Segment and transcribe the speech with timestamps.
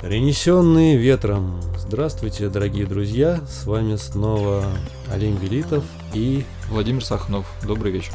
[0.00, 1.58] Перенесенные ветром.
[1.78, 3.40] Здравствуйте, дорогие друзья.
[3.46, 4.62] С вами снова
[5.10, 7.46] Олень Велитов и Владимир Сахнов.
[7.66, 8.12] Добрый вечер.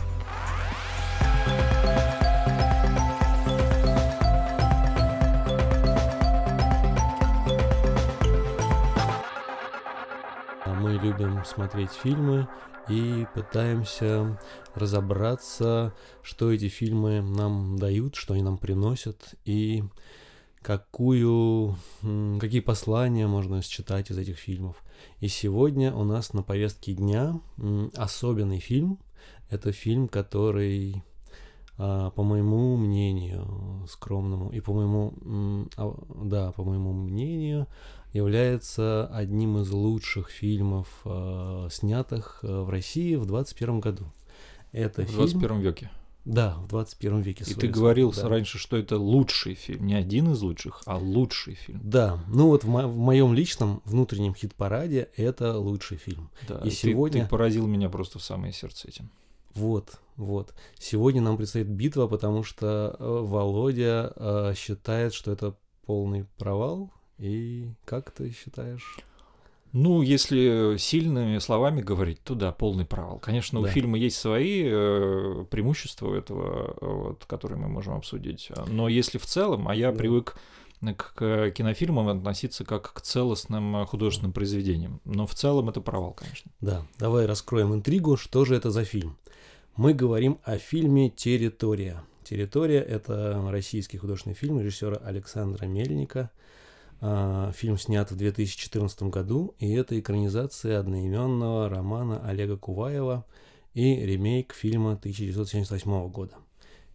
[10.63, 12.47] А мы любим смотреть фильмы
[12.89, 14.39] и пытаемся
[14.75, 19.83] разобраться, что эти фильмы нам дают, что они нам приносят и
[20.61, 21.75] какую,
[22.39, 24.83] какие послания можно считать из этих фильмов.
[25.19, 27.39] И сегодня у нас на повестке дня
[27.95, 28.99] особенный фильм.
[29.49, 31.03] Это фильм, который,
[31.77, 37.67] а, по моему мнению, скромному, и по моему, а, да, по моему мнению,
[38.13, 44.05] является одним из лучших фильмов, а, снятых а, в России в 21 году.
[44.71, 45.17] Это В фильм...
[45.17, 45.91] 21 веке.
[46.23, 47.43] Да, в 21 веке.
[47.47, 48.29] И ты говорил да.
[48.29, 49.85] раньше, что это лучший фильм.
[49.87, 51.79] Не один из лучших, а лучший фильм.
[51.83, 56.29] Да, ну вот в, мо- в моем личном внутреннем хит-параде это лучший фильм.
[56.47, 59.09] Да, И ты- сегодня- Ты, поразил меня просто в самое сердце этим.
[59.55, 60.53] Вот, вот.
[60.77, 66.91] Сегодня нам предстоит битва, потому что э, Володя э, считает, что это полный провал.
[67.17, 68.99] И как ты считаешь?
[69.73, 73.19] Ну, если сильными словами говорить, то да, полный провал.
[73.19, 73.69] Конечно, у Да.
[73.69, 78.49] фильма есть свои э, преимущества у этого, э, вот, которые мы можем обсудить.
[78.67, 79.97] Но если в целом, а я Да.
[79.97, 80.35] привык
[80.81, 84.99] к к кинофильмам относиться как к целостным э, художественным произведениям.
[85.05, 86.51] Но в целом это провал, конечно.
[86.59, 89.15] Да, давай раскроем интригу, что же это за фильм.
[89.77, 92.03] Мы говорим о фильме «Территория».
[92.23, 96.29] «Территория»— это российский художественный фильм режиссера Александра Мельника.
[97.03, 103.25] А, Фильм снят в 2014 году, и это экранизация одноименного романа Олега Куваева
[103.73, 106.35] и ремейк фильма 1978 года.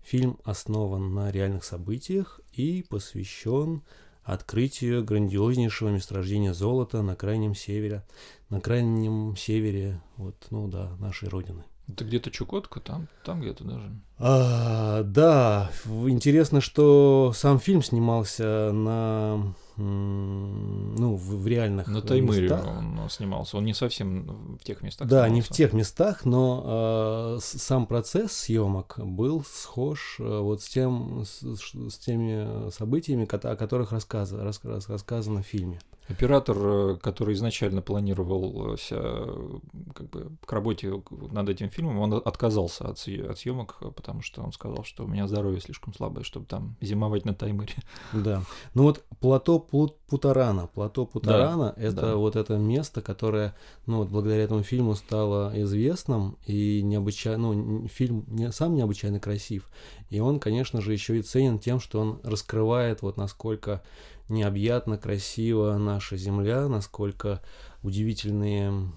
[0.05, 3.83] Фильм основан на реальных событиях и посвящен
[4.23, 8.05] открытию грандиознейшего месторождения золота на крайнем севере,
[8.49, 11.65] на крайнем севере, вот, ну да, нашей родины.
[11.89, 13.91] Это где-то Чукотка, там, там где-то даже.
[14.19, 22.53] А, да, интересно, что сам фильм снимался на, ну, в, в реальных На э, Таймыре
[22.54, 23.56] он снимался.
[23.59, 25.06] Он не совсем в тех местах.
[25.09, 25.54] Да, не в снимался.
[25.54, 31.98] тех местах, но э, сам процесс съемок был схож э, вот с тем, с, с
[31.98, 35.78] теми событиями, кото- о которых рассказа- рас- рас- рассказано в фильме.
[36.09, 39.59] Оператор, э, который изначально планировался э,
[39.94, 44.43] как бы, к работе над этим фильмом, он отказался от, от съемок, э, потому что
[44.43, 47.75] он сказал, что у меня здоровье слишком слабое, чтобы там зимовать на Таймыре.
[48.12, 48.43] Да.
[48.75, 50.69] Ну вот плато Пу- Путарана.
[50.69, 52.16] Плато Путарана это да.
[52.16, 53.56] вот это место, которое,
[53.87, 59.69] ну вот благодаря этому фильму стало известным и необычайно, ну фильм не, сам необычайно красив.
[60.09, 63.83] И он, конечно же, еще и ценен тем, что он раскрывает вот насколько
[64.28, 67.41] необъятно красиво наша земля, насколько
[67.82, 68.91] удивительные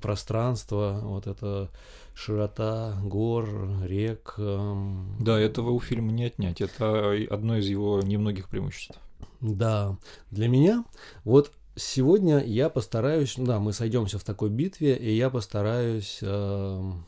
[0.00, 1.70] пространства, вот эта
[2.14, 3.48] широта гор,
[3.84, 4.34] рек.
[4.38, 6.60] эм, Да, этого у фильма не отнять.
[6.60, 8.98] Это одно из его немногих преимуществ.
[9.40, 9.96] Да,
[10.30, 10.84] для меня
[11.24, 17.04] вот сегодня я постараюсь, ну да, мы сойдемся в такой битве, и я постараюсь эм,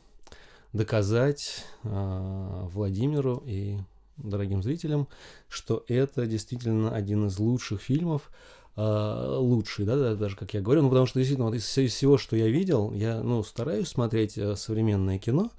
[0.73, 3.79] доказать э, Владимиру и
[4.23, 5.09] дорогим зрителям,
[5.49, 8.31] что это действительно один из лучших фильмов,
[8.77, 11.85] э, лучший, да, да, даже как я говорю, ну потому что действительно вот из, вс-
[11.85, 15.51] из всего, что я видел, я, ну, стараюсь смотреть э, современное кино,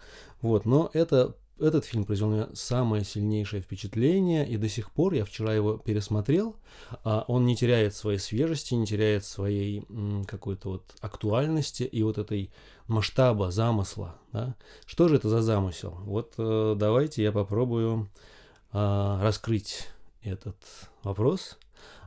[0.41, 5.13] вот, но это этот фильм произвел на меня самое сильнейшее впечатление, и до сих пор
[5.13, 6.55] я вчера его пересмотрел.
[7.03, 9.85] а, Он не теряет своей свежести, не теряет своей
[10.27, 12.51] какой-то вот актуальности и вот этой
[12.87, 14.15] масштаба, замысла.
[14.31, 14.55] Да?
[14.85, 15.97] Что же это за замысел?
[16.05, 18.32] Вот э, давайте я попробую а,
[18.73, 19.87] раскрыть
[20.23, 20.57] этот
[21.03, 21.57] вопрос,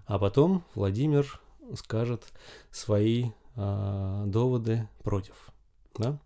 [0.07, 1.41] а потом Владимир
[1.75, 2.25] скажет
[2.71, 5.35] свои а, доводы против.
[5.97, 6.19] Да?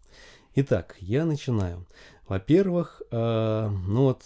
[0.54, 1.86] Итак, я начинаю.
[2.26, 4.24] Во-первых, э, ну вот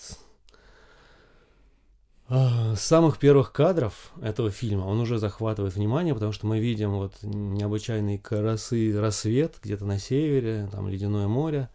[2.29, 7.13] с самых первых кадров этого фильма он уже захватывает внимание, потому что мы видим вот
[7.23, 11.69] необычайный красы рассвет где-то на севере, там ледяное море,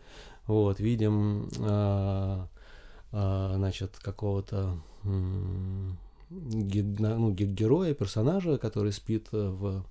[0.47, 2.45] вот видим, э,
[3.11, 4.77] значит, какого-то
[6.29, 9.83] ге- на- ну, ге- героя, персонажа, который спит э, в,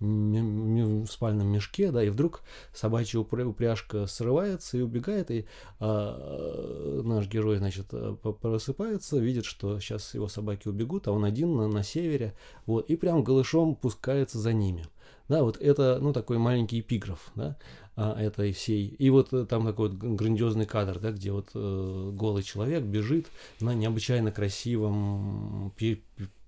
[0.00, 2.42] в спальном мешке, да, и вдруг
[2.72, 5.46] собачья упря- упряжка срывается и убегает, и
[5.78, 11.56] а, наш герой, значит, э, просыпается, видит, что сейчас его собаки убегут, а он один
[11.56, 12.34] на, на севере,
[12.66, 14.86] вот, и прям голышом пускается за ними.
[15.28, 17.56] Да, вот это, ну, такой маленький эпиграф, да.
[17.96, 18.88] А, этой всей.
[18.88, 23.26] И вот э, там такой вот грандиозный кадр, да, где вот э, голый человек бежит
[23.60, 25.72] на необычайно красивом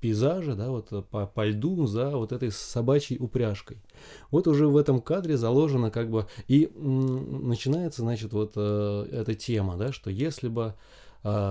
[0.01, 3.79] пейзаже, да, вот э, по, по льду за вот этой собачьей упряжкой.
[4.33, 9.35] Вот уже в этом кадре заложено как бы и м, начинается, значит, вот э, эта
[9.35, 10.75] тема, да, что если бы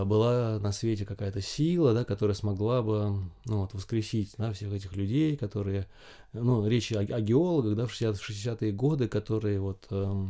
[0.05, 4.95] была на свете какая-то сила, да, которая смогла бы ну, вот, воскресить да, всех этих
[4.95, 5.87] людей, которые,
[6.33, 10.27] ну, речь о, о геологах, да, в 60-е годы, которые вот э,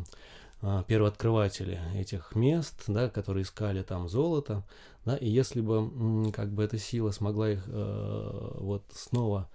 [0.88, 4.64] первооткрыватели этих мест, да, которые искали там золото,
[5.06, 9.48] да, и если бы как бы эта сила смогла их э, вот снова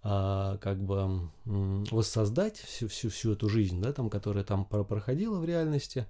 [0.00, 5.44] а, как бы воссоздать всю, всю, всю эту жизнь, да, там, которая там проходила в
[5.44, 6.06] реальности,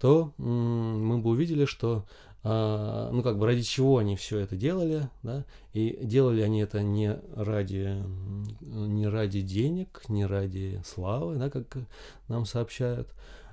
[0.00, 5.08] то мы бы увидели, что а, ну, как бы ради чего они все это делали,
[5.22, 8.02] да, и делали они это не ради,
[8.60, 11.76] не ради денег, не ради славы, да, как
[12.26, 13.08] нам сообщают,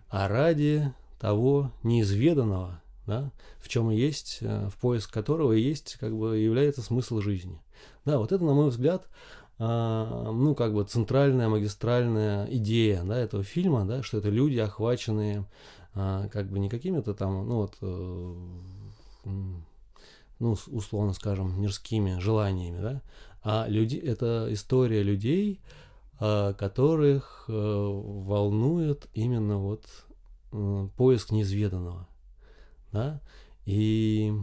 [0.09, 5.97] а ради того неизведанного, да, в чем и есть, э, в поиск которого и есть,
[5.99, 7.61] как бы, является смысл жизни.
[8.05, 9.07] Да, вот это, на мой взгляд,
[9.57, 15.45] а, ну, как бы центральная магистральная идея, да, этого фильма, да, что это люди, охваченные
[15.93, 18.35] а, как бы не какими-то там, ну, вот, э,
[20.39, 23.01] ну, условно скажем, мирскими желаниями, да,
[23.43, 25.61] а люди, это история людей,
[26.19, 29.85] а, которых э, волнует именно вот
[30.51, 32.07] э, поиск неизведанного,
[32.91, 33.21] да,
[33.65, 34.33] и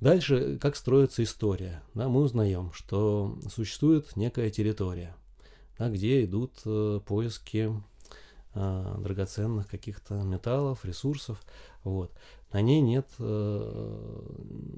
[0.00, 5.14] дальше как строится история, да, мы узнаем, что существует некая территория,
[5.78, 7.72] да, где идут э, поиски
[8.54, 11.40] драгоценных каких-то металлов, ресурсов,
[11.84, 12.12] вот.
[12.52, 14.22] На ней нет э,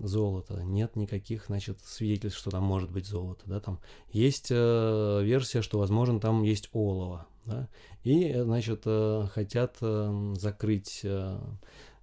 [0.02, 3.80] золота, нет никаких, значит, свидетельств, что там может быть золото, да, там
[4.10, 7.68] есть э, версия, что, возможно, там есть олово, да,
[8.04, 11.38] и, значит, э, хотят э, закрыть э,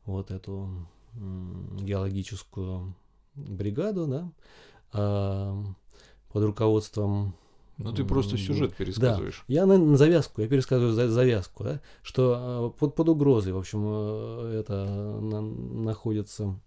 [0.05, 1.17] вот эту э,
[1.79, 2.93] геологическую
[3.35, 4.31] бригаду, да,
[4.93, 5.63] э,
[6.33, 7.35] под руководством
[7.83, 9.43] ну, ты просто сюжет пересказываешь.
[9.47, 9.53] Да.
[9.53, 13.57] Я на, на завязку, я пересказываю за, завязку, да, что э, под, под угрозой, в
[13.57, 16.59] общем, э, это на, находится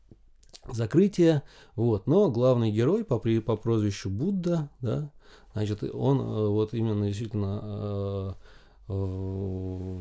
[0.70, 1.42] закрытие,
[1.76, 5.10] вот, но главный герой по, по прозвищу Будда, да,
[5.52, 8.36] значит, он э, вот именно действительно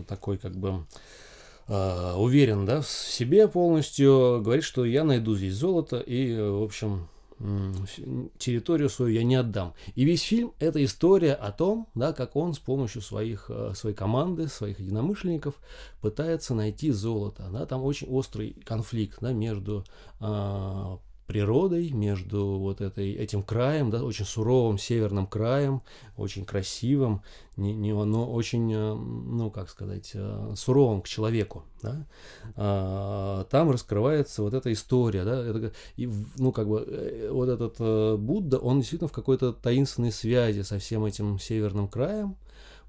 [0.08, 0.86] такой как бы
[1.70, 7.08] уверен, да, в себе полностью, говорит, что я найду здесь золото и, в общем,
[8.38, 9.74] территорию свою я не отдам.
[9.96, 13.96] И весь фильм– это история о том, да, как он с помощью своих, э, своей
[13.96, 15.56] команды, своих единомышленников
[16.02, 17.50] пытается найти золото.
[17.52, 19.84] Да, там очень острый конфликт да, между
[20.20, 21.00] а,
[21.34, 25.82] природой, между вот этой, этим краем, да, очень суровым северным краем,
[26.16, 27.24] очень красивым,
[27.58, 31.64] не, не, но очень, э, ну, как сказать, э, суровым к человеку.
[31.82, 32.06] Да?
[32.56, 36.08] А, там раскрывается вот эта история, да, это, и,
[36.38, 41.04] ну, как бы, э, вот этот Будда, он действительно в какой-то таинственной связи со всем
[41.04, 42.38] этим северным краем,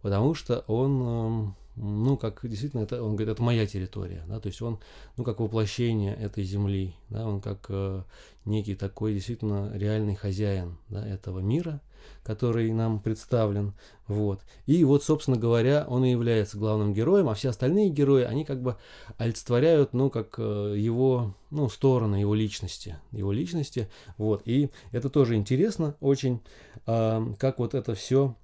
[0.02, 4.46] потому что он эм, ну, как действительно, это, он говорит, это моя территория, да, то
[4.48, 4.78] есть он,
[5.16, 8.02] ну, как воплощение этой земли, да, он как э,
[8.44, 11.80] некий такой действительно реальный хозяин, да, этого мира,
[12.22, 13.72] который нам представлен,
[14.06, 14.40] вот.
[14.66, 18.62] И вот, собственно говоря, он и является главным героем, а все остальные герои, они как
[18.62, 18.76] бы
[19.18, 24.42] олицетворяют, ну, как э, его, ну, стороны его личности, его личности, вот.
[24.44, 26.40] И это тоже интересно очень,
[26.86, 28.36] э, как вот это все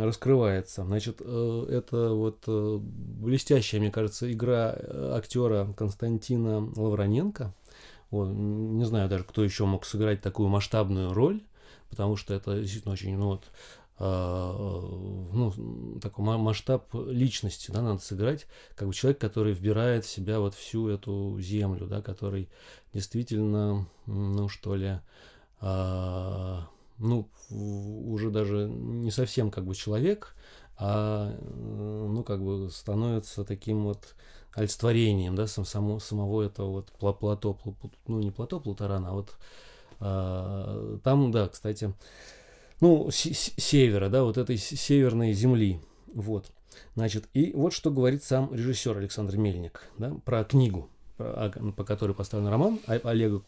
[0.00, 0.84] раскрывается.
[0.84, 7.54] Значит, э, это вот э, блестящая, мне кажется, игра э, актера Константина Лавроненко.
[8.10, 11.40] Вот, не знаю даже, кто еще мог сыграть такую масштабную роль,
[11.88, 13.50] потому что это действительно очень, ну вот,
[13.98, 20.54] ну, такой масштаб личности, да, надо сыграть, как бы человек, который вбирает в себя вот
[20.54, 22.48] всю эту землю, да, который
[22.92, 24.98] действительно, ну, что ли,
[26.98, 30.34] ну, уже даже не совсем как бы человек,
[30.76, 34.14] а, ну, как бы становится таким вот
[34.54, 37.58] олицетворением, да, сам, само, самого этого вот плато,
[38.06, 39.36] ну, не плато Плутарана, а вот
[40.00, 41.94] а, там, да, кстати,
[42.80, 45.80] ну, с севера, да, вот этой северной земли,
[46.12, 46.50] вот.
[46.94, 50.88] Значит, и вот что говорит сам режиссер Александр Мельник, да, про книгу
[51.76, 53.42] по которой поставлен роман Олега,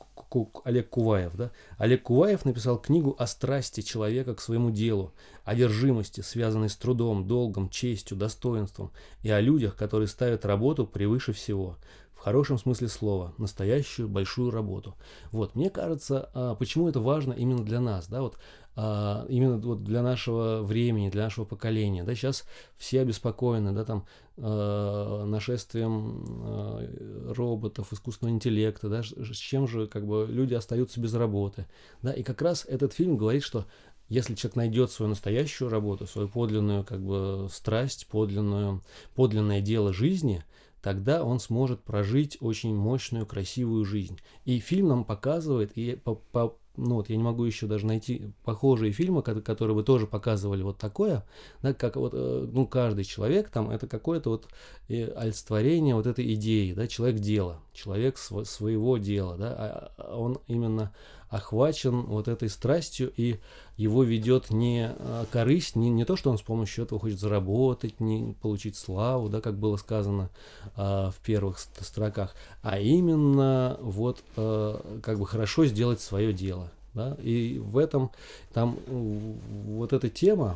[0.64, 1.35] Олег Куваев.
[1.37, 1.50] Да?
[1.78, 5.12] Олег Куваев написал книгу о страсти человека к своему делу,
[5.45, 8.90] о держимости, связанной с трудом, долгом, честью, достоинством,
[9.23, 11.76] и о людях, которые ставят работу превыше всего.
[12.25, 14.95] Хорошем смысле слова, настоящую большую работу.
[15.31, 18.38] Вот, мне кажется, а, почему это важно именно для нас, да, вот
[18.76, 22.45] а, именно вот для нашего времени, для нашего поколения, да, сейчас
[22.78, 24.07] все обеспокоены, да, там
[24.38, 31.66] а, нашествием роботов, искусственного интеллекта, да, с чем же как бы люди остаются без работы,
[32.00, 33.66] да, и как раз этот фильм говорит, что
[34.09, 38.83] если человек найдет свою настоящую работу, свою подлинную как бы страсть, подлинную,
[39.14, 40.43] подлинное дело жизни,
[40.85, 44.21] тогда он сможет прожить очень мощную, красивую жизнь.
[44.45, 48.35] И фильм нам показывает, и по, по, ну вот я не могу еще даже найти
[48.45, 51.25] похожие фильмы, которые бы тоже показывали вот такое,
[51.62, 54.49] да, как вот, э, ну, каждый человек там, это какое-то вот
[54.88, 60.19] э, олицетворение вот этой идеи, да, человек дела, человек св- своего дела, да, а, а
[60.19, 60.93] он именно
[61.35, 63.41] охвачен вот этой страстью, и
[63.76, 67.99] его ведет не а, корысть, не, не то, что он с помощью этого хочет заработать,
[67.99, 70.31] не получить славу, да, как было сказано
[70.76, 76.71] а, в первых строках, а именно вот а, как бы хорошо сделать свое дело.
[76.95, 77.17] Да?
[77.21, 78.12] И в этом
[78.53, 80.55] там вот эта тема,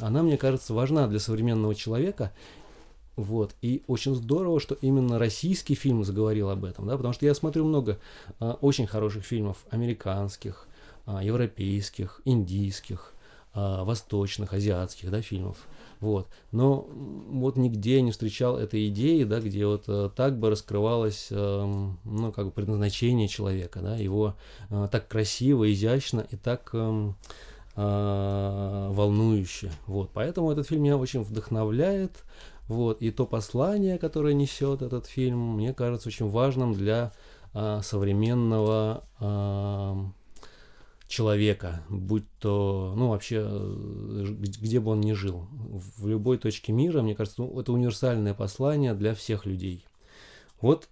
[0.00, 2.32] она, мне кажется, важна для современного человека,
[3.22, 3.54] вот.
[3.62, 7.64] И очень здорово, что именно российский фильм заговорил об этом, да, потому что я смотрю
[7.64, 7.98] много
[8.40, 10.66] а, очень хороших фильмов американских,
[11.06, 13.12] а, европейских, индийских,
[13.54, 15.56] а, восточных, азиатских, да, фильмов.
[16.00, 16.26] Вот.
[16.50, 16.88] Но
[17.28, 21.64] вот нигде не встречал этой идеи, да, где вот а, так бы раскрывалось, а,
[22.04, 24.34] ну, как бы предназначение человека, да, его
[24.70, 27.14] а, так красиво, изящно и так а,
[27.74, 29.70] а, волнующе.
[29.86, 30.10] Вот.
[30.12, 32.24] Поэтому этот фильм меня очень вдохновляет,
[32.72, 37.12] вот, и то послание, которое несет этот фильм, мне кажется очень важным для
[37.52, 40.10] а, современного а,
[41.06, 47.02] человека, будь то, ну, вообще, э, где бы он ни жил, в любой точке мира,
[47.02, 49.84] мне кажется, ну, это универсальное послание для всех людей.
[50.62, 50.88] Вот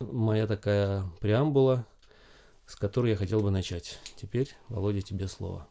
[0.00, 1.86] моя такая преамбула,
[2.66, 4.00] с которой я хотел бы начать.
[4.16, 5.68] Теперь, Володя, тебе слово.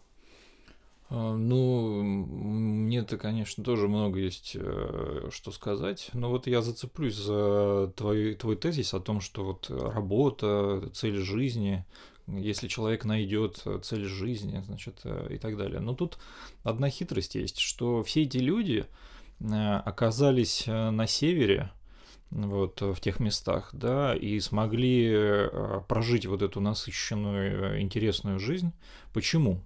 [1.13, 7.91] А, ну, мне-то, конечно, тоже много есть э, что сказать, но вот я зацеплюсь за
[7.97, 11.83] твой, твой тезис о том, что вот работа, цель жизни,
[12.27, 15.81] если человек найдет цель жизни, значит, э, и так далее.
[15.81, 16.17] Но тут
[16.63, 18.85] одна хитрость есть, что все эти люди
[19.41, 21.71] э, оказались на севере,
[22.29, 25.49] вот в тех местах, да, и смогли
[25.89, 28.71] прожить вот эту насыщенную, интересную жизнь.
[29.11, 29.61] Почему?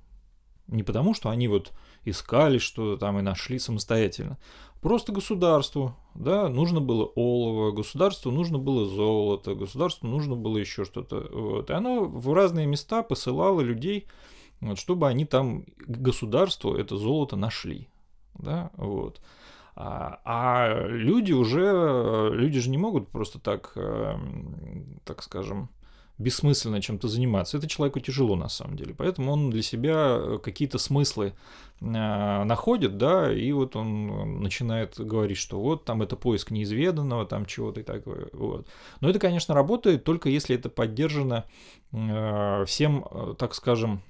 [0.67, 1.73] Не потому, что они вот
[2.05, 4.37] искали что-то там и нашли самостоятельно.
[4.81, 11.27] Просто государству, да, нужно было олово, государству нужно было золото, государству нужно было еще что-то.
[11.31, 11.69] Вот.
[11.69, 14.07] И оно в разные места посылало людей,
[14.61, 17.89] вот, чтобы они там государству это золото нашли.
[18.35, 19.21] Да, вот.
[19.75, 25.69] А, а люди уже, люди же не могут просто так, эм, так скажем,
[26.17, 27.57] бессмысленно чем-то заниматься.
[27.57, 28.93] Это человеку тяжело на самом деле.
[28.93, 31.33] Поэтому он для себя э, какие-то смыслы
[31.81, 37.45] э, находит, да, и вот он начинает говорить, что вот там это поиск неизведанного, там
[37.45, 38.29] чего-то и такое.
[38.31, 38.67] Вот.
[39.01, 41.45] Но это, конечно, работает только если это поддержано
[41.91, 43.05] э, всем,
[43.37, 44.01] так скажем,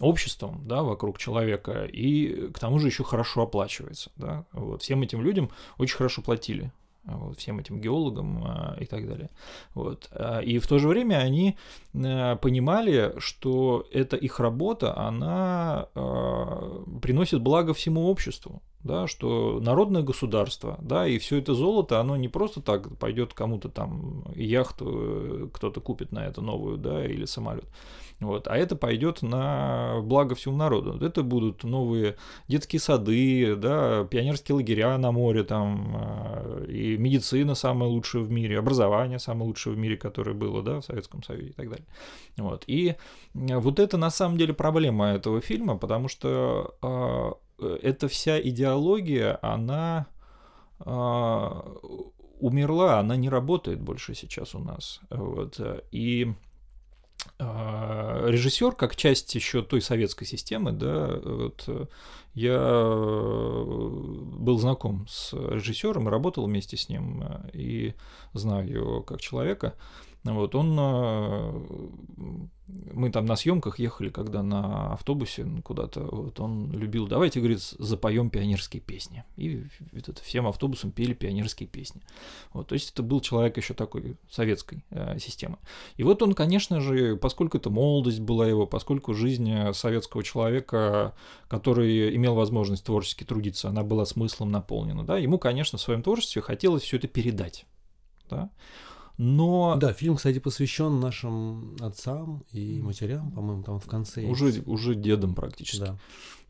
[0.00, 5.22] обществом, да, вокруг человека, и к тому же еще хорошо оплачивается, да, вот, всем этим
[5.22, 6.72] людям очень хорошо платили,
[7.16, 9.30] вот, всем этим геологам а, и так далее.
[9.74, 10.08] Вот.
[10.12, 11.56] А, и в то же время они
[11.94, 15.88] а, понимали, что эта их работа, она
[17.00, 22.28] приносит благо всему обществу да, что народное государство, да, и все это золото, оно не
[22.28, 27.66] просто так пойдет кому-то там яхту э, кто-то купит на это новую, да, или самолет,
[28.20, 31.04] вот, а это пойдет на благо всему народу.
[31.04, 32.16] Это будут новые
[32.48, 38.58] детские сады, да, пионерские лагеря на море там, э, и медицина самая лучшая в мире,
[38.58, 41.86] образование самое лучшее в мире, которое было, да, в Советском Союзе и так далее.
[42.36, 42.96] Вот, и
[43.34, 49.38] вот это на самом деле проблема этого фильма, потому что а, Э, эта вся идеология,
[49.42, 50.06] она
[50.80, 51.50] э,
[52.40, 55.00] умерла, она не работает больше сейчас у нас.
[55.10, 55.60] Вот.
[55.90, 56.34] И
[57.38, 61.68] режиссер, как часть еще той советской системы, да, вот,
[62.34, 67.94] я был знаком с режиссером, работал вместе с ним и
[68.32, 69.74] знаю его как человека.
[70.24, 71.52] Вот он, э,
[72.92, 78.28] мы там на съемках ехали, когда на автобусе куда-то, вот он любил, давайте, говорит, запоем
[78.28, 79.24] пионерские песни.
[79.36, 82.02] И это всем автобусам пели пионерские песни.
[82.52, 85.58] Вот, то есть это был человек еще такой советской э, системы.
[85.96, 91.14] И вот он, конечно же, поскольку это молодость была его, поскольку жизнь советского человека,
[91.48, 96.42] который имел возможность творчески трудиться, она была смыслом наполнена, да, ему, конечно, в своем творчестве
[96.42, 97.64] хотелось все это передать
[98.28, 98.50] да.
[99.18, 99.76] Но...
[99.76, 104.24] Да, фильм, кстати, посвящен нашим отцам и матерям, по-моему, там в конце.
[104.24, 104.66] Уже, есть.
[104.66, 105.80] уже дедам практически.
[105.80, 105.98] Да.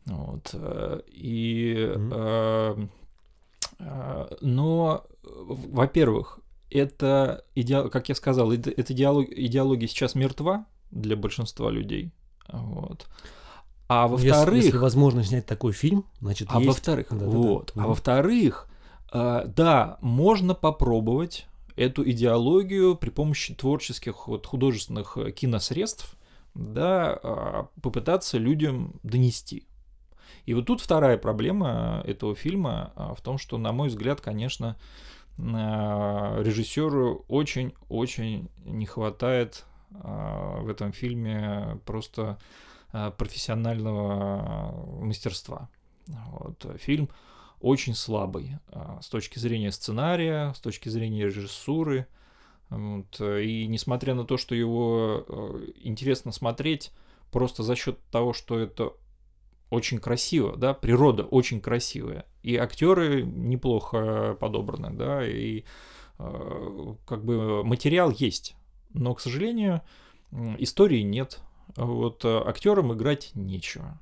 [0.05, 0.51] Вот.
[0.53, 1.75] Э, и...
[1.95, 2.89] Mm-hmm.
[4.41, 11.71] Но, во-первых, это, идеал, как я сказал, это, это идеология, идеология сейчас мертва для большинства
[11.71, 12.11] людей.
[12.51, 13.07] Вот.
[13.87, 14.55] А ну, во-вторых...
[14.55, 16.67] Если, если возможно снять такой фильм, значит, А есть...
[16.67, 17.71] во-вторых, да, вот.
[17.73, 17.83] Да, да.
[17.83, 18.67] А во-вторых,
[19.11, 21.47] да, можно попробовать
[21.79, 26.17] эту идеологию при помощи творческих вот, художественных э, киносредств
[26.53, 29.65] да, а, попытаться людям донести.
[30.45, 34.75] И вот тут вторая проблема этого фильма а, в том, что, на мой взгляд, конечно,
[35.37, 42.37] а, режиссеру очень-очень не хватает в этом фильме просто
[43.17, 45.67] профессионального мастерства.
[46.05, 46.63] Вот.
[46.77, 47.09] Фильм
[47.59, 52.07] очень слабый а, с точки зрения сценария, с точки зрения режиссуры.
[52.69, 53.19] Вот.
[53.19, 56.91] И несмотря на то, что его э, интересно смотреть
[57.31, 58.93] просто за счет того, что это
[59.69, 65.63] очень красиво, да, природа очень красивая, и актеры неплохо подобраны, да, и
[66.17, 68.55] э, как бы материал есть,
[68.93, 69.81] но, к сожалению,
[70.57, 71.39] истории нет,
[71.75, 73.99] вот э, актерам играть нечего.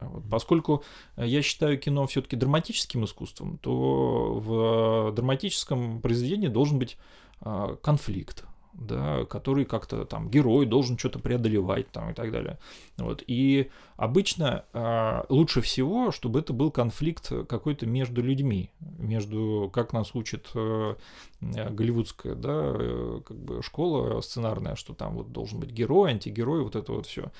[0.00, 0.24] Вот.
[0.30, 0.84] Поскольку
[1.16, 6.98] э, я считаю кино все-таки драматическим искусством, то в драматическом произведении должен быть
[7.40, 12.58] а, конфликт, да, который как-то там герой должен что-то преодолевать там и так далее.
[12.96, 13.22] Вот.
[13.26, 20.14] И обычно э, лучше всего, чтобы это был конфликт какой-то между людьми, между, как нас
[20.14, 20.96] учит э,
[21.40, 26.76] голливудская, да, э, как бы школа сценарная, что там вот должен быть герой, антигерой, вот
[26.76, 27.30] это вот все.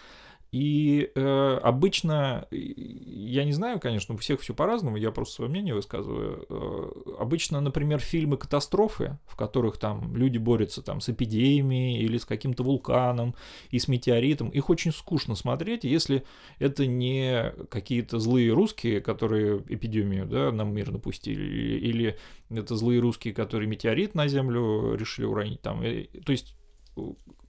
[0.54, 5.74] И э, обычно, я не знаю, конечно, у всех все по-разному, я просто свое мнение
[5.74, 6.46] высказываю.
[6.48, 12.24] Э, обычно, например, фильмы катастрофы, в которых там люди борются там с эпидемией или с
[12.24, 13.34] каким-то вулканом
[13.70, 16.22] и с метеоритом, их очень скучно смотреть, если
[16.60, 22.16] это не какие-то злые русские, которые эпидемию да, нам мир напустили, или
[22.48, 25.80] это злые русские, которые метеорит на Землю решили уронить там.
[26.24, 26.54] То есть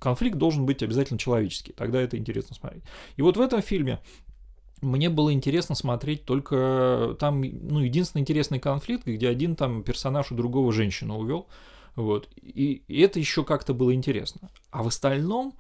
[0.06, 2.84] конфликт должен быть обязательно человеческий, тогда это интересно смотреть.
[3.18, 4.00] И вот в этом фильме
[4.82, 10.36] мне было интересно смотреть только там, ну, единственный интересный конфликт, где один там персонаж у
[10.36, 11.48] другого женщину увел,
[11.96, 14.52] вот, и, и это еще как-то было интересно.
[14.70, 15.56] А в остальном,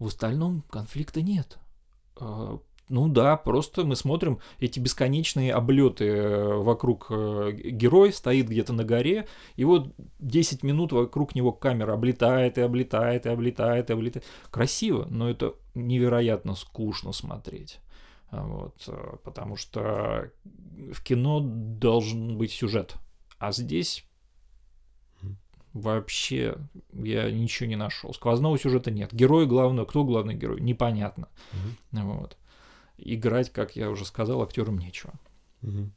[0.00, 1.58] в остальном конфликта нет.
[2.90, 8.84] Ну да, просто мы смотрим эти бесконечные облеты э, вокруг э, героя, стоит где-то на
[8.84, 14.26] горе, и вот 10 минут вокруг него камера облетает и облетает и облетает и облетает.
[14.50, 17.80] Красиво, но это невероятно скучно смотреть.
[18.28, 20.30] А вот, э, потому что
[20.92, 22.96] в кино должен быть сюжет,
[23.38, 24.04] а здесь
[25.72, 26.56] вообще
[26.92, 28.12] я ничего не нашел.
[28.12, 29.14] Сквозного сюжета нет.
[29.14, 31.28] Герой главного, кто главный герой, непонятно.
[31.92, 32.02] Угу.
[32.02, 32.36] Вот
[32.96, 35.12] играть, как я уже сказал, актерам нечего.
[35.62, 35.90] Угу.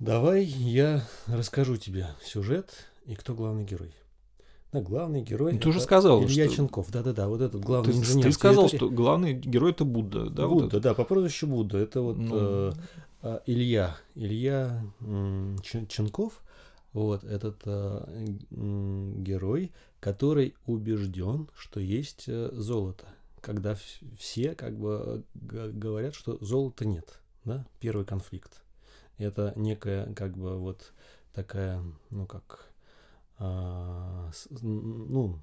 [0.00, 2.70] Давай я расскажу тебе сюжет
[3.04, 3.92] и кто главный герой.
[4.72, 5.54] Да, главный герой.
[5.54, 6.56] Ну, ты уже сказал, Илья что...
[6.56, 8.26] Ченков, да-да-да, вот этот главный ты, инженер.
[8.26, 10.46] Ты сказал, что главный герой это Будда, да?
[10.46, 11.78] Будда, вот да, по прозвищу Будда.
[11.78, 12.36] Это вот ну...
[12.36, 12.72] э,
[13.22, 14.84] э, Илья, Илья
[15.62, 16.42] Ченков,
[16.92, 18.04] вот этот э,
[18.50, 23.06] э, герой, который убежден, что есть э, золото
[23.48, 23.74] когда
[24.18, 28.60] все как бы говорят, что золота нет, да, первый конфликт.
[29.16, 30.92] Это некая как бы вот
[31.32, 32.70] такая, ну как,
[33.38, 35.40] а, ну,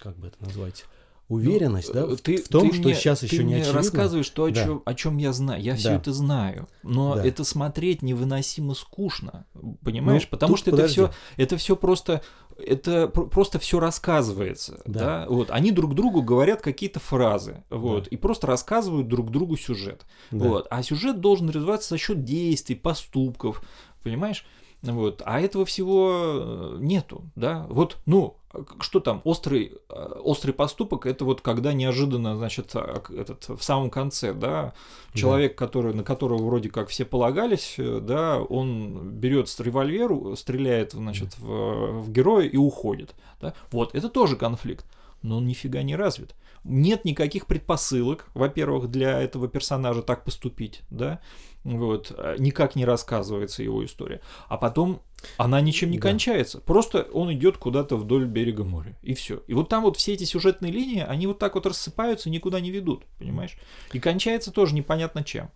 [0.00, 0.84] как бы это назвать,
[1.30, 3.78] уверенность, ну, да, ты, в том, ты что мне, сейчас еще ты не мне очевидно.
[3.78, 4.64] рассказываешь то, о, да.
[4.64, 5.62] чем, о чем я знаю.
[5.62, 5.78] Я да.
[5.78, 6.68] все это знаю.
[6.82, 7.24] Но да.
[7.24, 9.46] это смотреть невыносимо скучно.
[9.84, 10.22] Понимаешь?
[10.24, 11.02] Ну, Потому что подожди.
[11.02, 12.22] это все, это все просто.
[12.58, 15.00] Это просто все рассказывается, да.
[15.00, 15.26] да.
[15.30, 18.08] Вот они друг другу говорят какие-то фразы, вот, да.
[18.10, 20.46] и просто рассказывают друг другу сюжет, да.
[20.46, 20.66] вот.
[20.68, 23.62] А сюжет должен развиваться за счет действий, поступков,
[24.02, 24.44] понимаешь?
[24.82, 25.22] Вот.
[25.26, 27.66] А этого всего э, нету, да.
[27.68, 28.36] Вот, ну,
[28.80, 33.90] что там, острый, э, острый поступок, это вот когда неожиданно, значит, а, этот, в самом
[33.90, 34.72] конце, да,
[35.14, 35.58] человек, да.
[35.58, 41.38] который, на которого вроде как все полагались, э, да, он берет с револьверу, стреляет, значит,
[41.38, 43.54] в, в героя и уходит, да.
[43.70, 44.86] Вот, это тоже конфликт,
[45.22, 46.34] но он нифига не развит.
[46.64, 51.20] Нет никаких предпосылок, во-первых, для этого персонажа так поступить, да,
[51.64, 54.20] вот, э, никак не рассказывается его история.
[54.48, 55.02] А потом
[55.36, 56.08] она ничем не да.
[56.08, 56.60] кончается.
[56.60, 58.96] Просто он идет куда-то вдоль берега моря.
[59.02, 59.42] И все.
[59.46, 62.70] И вот там вот все эти сюжетные линии, они вот так вот рассыпаются, никуда не
[62.70, 63.56] ведут, понимаешь?
[63.92, 65.50] И кончается тоже непонятно чем.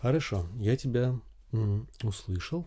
[0.00, 1.18] Хорошо, я тебя
[2.02, 2.66] услышал.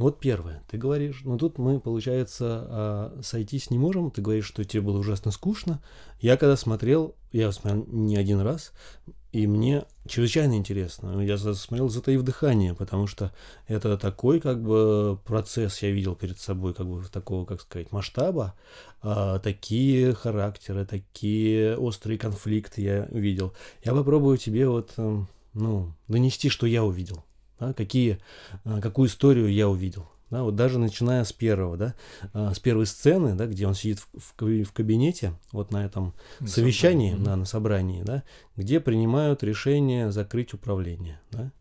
[0.00, 4.64] Вот первое, ты говоришь, ну тут мы, получается, а, сойтись не можем, ты говоришь, что
[4.64, 5.82] тебе было ужасно скучно.
[6.22, 8.72] Я когда смотрел, я смотрел не один раз,
[9.32, 11.20] и мне чрезвычайно интересно.
[11.20, 13.34] Я смотрел, затаив дыхание, потому что
[13.66, 18.54] это такой как бы процесс я видел перед собой, как бы такого, как сказать, масштаба.
[19.02, 23.52] А, такие характеры, такие острые конфликты я видел.
[23.84, 27.22] Я попробую тебе вот, эм, ну, донести, что я увидел
[27.60, 28.18] да, какие,
[28.64, 30.08] а, какую историю я увидел.
[30.30, 31.94] Да, вот даже начиная с первого, да,
[32.32, 36.14] а, с первой сцены, да, где он сидит в, в, в кабинете, вот на этом
[36.38, 37.26] на совещании, собрании.
[37.26, 38.22] да, на собрании, да,
[38.56, 41.52] где принимают решение закрыть управление, да,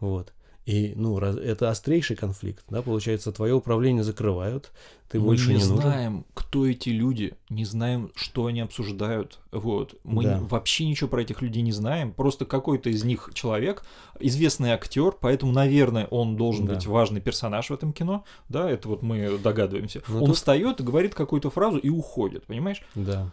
[0.00, 0.34] вот.
[0.70, 4.70] И, ну, это острейший конфликт, да, получается, твое управление закрывают,
[5.08, 6.26] ты мы больше не, не знаем, нужен.
[6.32, 9.96] кто эти люди, не знаем, что они обсуждают, вот.
[10.04, 10.38] Мы да.
[10.38, 13.82] вообще ничего про этих людей не знаем, просто какой-то из них человек,
[14.20, 16.74] известный актер, поэтому, наверное, он должен да.
[16.74, 20.02] быть важный персонаж в этом кино, да, это вот мы догадываемся.
[20.06, 20.36] Но он тут...
[20.36, 22.84] встает говорит какую-то фразу и уходит, понимаешь?
[22.94, 23.32] Да.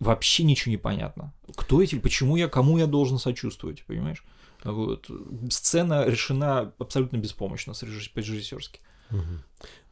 [0.00, 1.32] Вообще ничего не понятно.
[1.54, 4.24] Кто эти, почему я, кому я должен сочувствовать, понимаешь?
[4.64, 5.10] Вот.
[5.50, 8.80] Сцена решена абсолютно беспомощно, с режиссерски.
[9.10, 9.20] Угу.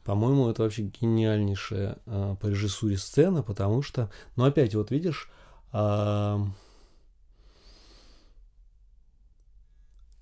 [0.03, 5.29] По-моему, это вообще гениальнейшая э, по режиссуре сцена, потому что, ну опять вот видишь,
[5.71, 6.39] э,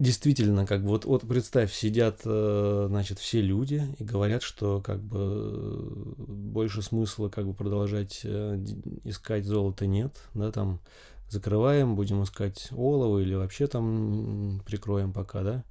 [0.01, 4.99] действительно, как бы вот, вот представь, сидят, э, значит, все люди и говорят, что как
[5.01, 8.63] бы больше смысла как бы продолжать э,
[9.03, 10.79] искать золото нет, да, там
[11.31, 15.63] закрываем, будем искать олово или вообще там прикроем пока, да?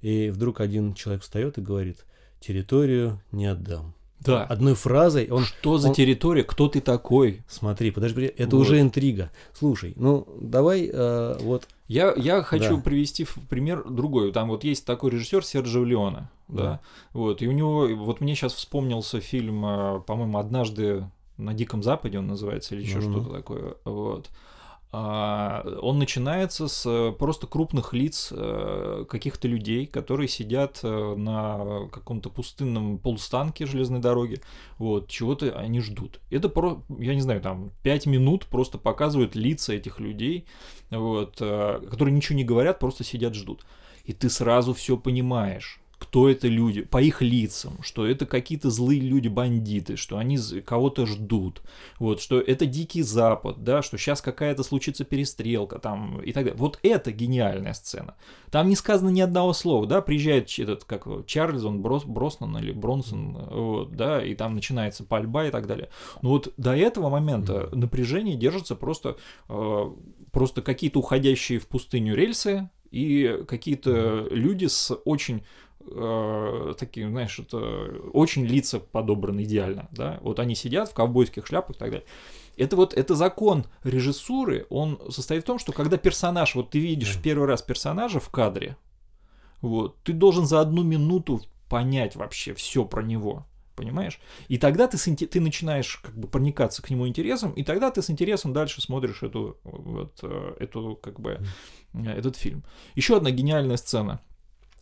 [0.00, 2.06] И вдруг один человек встает и говорит,
[2.40, 3.94] территорию не отдам.
[4.20, 4.44] Да.
[4.44, 5.44] Одной фразой он...
[5.44, 5.94] Что за он...
[5.94, 6.42] территория?
[6.42, 7.42] Кто ты такой?
[7.48, 8.62] Смотри, подожди, это вот.
[8.62, 9.30] уже интрига.
[9.52, 11.68] Слушай, ну давай э, вот...
[11.86, 12.82] Я, я хочу да.
[12.82, 14.32] привести в пример другой.
[14.32, 16.30] Там вот есть такой режиссер Серджио Леона.
[16.48, 16.62] Да.
[16.62, 16.80] да.
[17.12, 17.88] Вот, и у него...
[17.94, 22.98] Вот мне сейчас вспомнился фильм, э, по-моему, «Однажды на Диком Западе» он называется, или еще
[22.98, 23.12] mm-hmm.
[23.12, 23.74] что-то такое.
[23.84, 24.28] Вот.
[24.90, 32.98] Он начинается с просто крупных лиц э, каких-то людей, которые сидят э, на каком-то пустынном
[32.98, 34.40] полустанке железной дороги,
[34.78, 36.20] вот, чего-то они ждут.
[36.30, 40.46] Это, про, я не знаю, там, 5 минут просто показывают лица этих людей,
[40.90, 43.66] вот, э, которые ничего не говорят, просто сидят, ждут.
[44.04, 48.98] И ты сразу все понимаешь кто это люди, по их лицам, что это какие-то злые
[48.98, 51.60] люди, бандиты, что они кого-то ждут,
[51.98, 56.58] вот, что это дикий запад, да, что сейчас какая-то случится перестрелка там и так далее.
[56.58, 58.14] Вот это гениальная сцена.
[58.50, 62.72] Там не сказано ни одного слова, да, приезжает этот, как Чарльз, он Брос, Броснан или
[62.72, 65.90] Бронсон, вот, да, и там начинается пальба и так далее.
[66.22, 69.18] Но вот до этого момента напряжение держится просто,
[69.50, 69.92] э,
[70.32, 75.42] просто какие-то уходящие в пустыню рельсы, и какие-то люди с очень
[75.90, 77.58] э, такие, знаешь, это
[78.12, 82.06] очень лица подобраны идеально, да, вот они сидят в ковбойских шляпах и так далее.
[82.56, 87.16] Это вот, это закон режиссуры, он состоит в том, что когда персонаж, вот ты видишь
[87.16, 88.76] в первый раз персонажа в кадре,
[89.60, 93.46] вот, ты должен за одну минуту понять вообще все про него,
[93.76, 94.20] понимаешь?
[94.48, 98.02] И тогда ты, с, ты начинаешь как бы проникаться к нему интересом, и тогда ты
[98.02, 101.40] с интересом дальше смотришь эту, вот, э, эту, как бы,
[101.94, 102.64] этот фильм.
[102.94, 104.20] Еще одна гениальная сцена–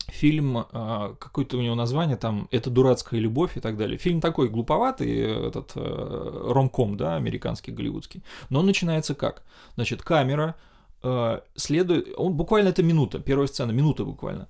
[0.08, 3.98] фильм, а, какое-то у него название там, «Это дурацкая любовь» и так далее.
[3.98, 5.10] Фильм такой глуповатый,
[5.48, 8.22] этот э, ромком, да, американский, голливудский.
[8.50, 9.42] Но он начинается как?
[9.74, 10.54] Значит, камера
[11.02, 14.48] э, следует, он буквально это минута, первая сцена, минута буквально.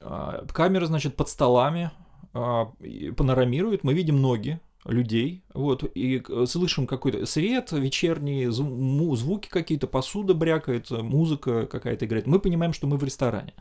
[0.00, 1.90] Э, камера, значит, под столами,
[2.32, 10.34] панорамирует, мы видим ноги людей, вот, и э, слышим какой-то свет вечерний, звуки какие-то, посуда
[10.34, 12.26] брякает, музыка какая-то играет.
[12.26, 13.54] Мы понимаем, что мы в ресторане.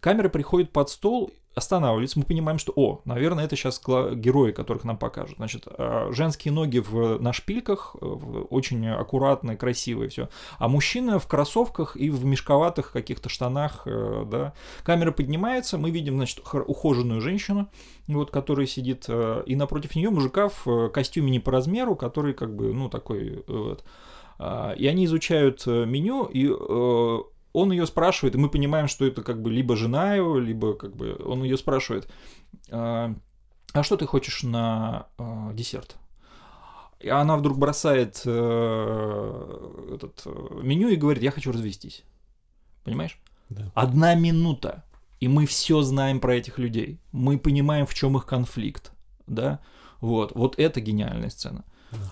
[0.00, 4.98] Камера приходит под стол, останавливается, мы понимаем, что, о, наверное, это сейчас герои, которых нам
[4.98, 5.36] покажут.
[5.36, 10.28] Значит, а, женские ноги в, на шпильках, э, очень аккуратные, красивые, все.
[10.58, 14.52] А мужчина в кроссовках и в мешковатых каких-то штанах, э, да.
[14.82, 17.68] Камера поднимается, мы видим, значит, ухоженную женщину,
[18.08, 22.54] вот, которая сидит, э, и напротив нее мужика в костюме не по размеру, который как
[22.54, 23.84] бы, ну, такой, вот.
[24.36, 26.48] А, и они изучают меню, и
[27.54, 30.94] он ее спрашивает, и мы понимаем, что это как бы либо жена его, либо как
[30.94, 32.10] бы он ее спрашивает,
[32.70, 33.14] а,
[33.72, 35.96] а что ты хочешь на а, десерт?
[37.00, 42.02] И она вдруг бросает э, этот э, меню и говорит, я хочу развестись.
[42.82, 43.20] Понимаешь?
[43.50, 43.70] Да.
[43.74, 44.84] Одна минута,
[45.20, 46.98] и мы все знаем про этих людей.
[47.12, 48.92] Мы понимаем, в чем их конфликт.
[49.26, 49.60] Да?
[50.00, 51.66] Вот, вот это гениальная сцена.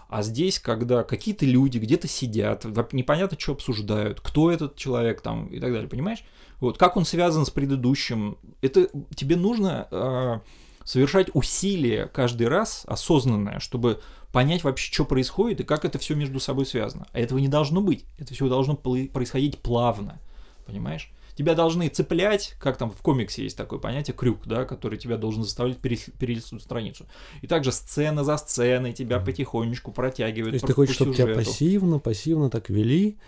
[0.08, 5.60] А здесь, когда какие-то люди где-то сидят, непонятно, что обсуждают, кто этот человек там и
[5.60, 6.24] так далее, понимаешь?
[6.60, 10.38] Вот как он связан с предыдущим, это тебе нужно э,
[10.84, 14.00] совершать усилия каждый раз осознанное, чтобы
[14.32, 17.06] понять вообще, что происходит и как это все между собой связано.
[17.12, 18.04] А этого не должно быть.
[18.18, 20.18] Это все должно происходить плавно.
[20.66, 21.12] Понимаешь?
[21.34, 25.42] Тебя должны цеплять, как там в комиксе есть такое понятие, крюк, да, который тебя должен
[25.42, 27.06] заставлять перелистнуть страницу.
[27.40, 30.52] И также сцена за сценой тебя потихонечку протягивают.
[30.52, 33.18] То есть ты хочешь, чтобы тебя пассивно, пассивно так вели,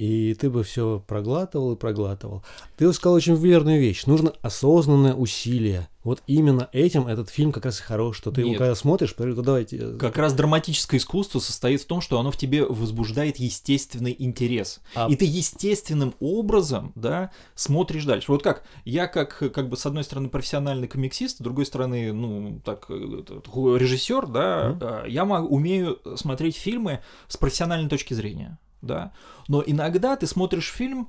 [0.00, 2.42] и ты бы все проглатывал и проглатывал.
[2.78, 4.06] Ты сказал очень верную вещь.
[4.06, 5.90] Нужно осознанное усилие.
[6.04, 8.52] Вот именно этим этот фильм как раз и хорош, что ты Нет.
[8.52, 9.76] его когда смотришь, то давайте.
[9.76, 14.80] Э, как раз драматическое искусство состоит в том, что оно в тебе возбуждает естественный интерес.
[14.94, 15.06] А...
[15.10, 18.32] И ты естественным образом, да, смотришь дальше.
[18.32, 22.58] Вот как я как как бы с одной стороны профессиональный комиксист, с другой стороны, ну
[22.64, 25.10] так э, режиссер, да, mm-hmm.
[25.10, 29.12] я могу, умею смотреть фильмы с профессиональной точки зрения да.
[29.48, 31.08] Но иногда ты смотришь фильм,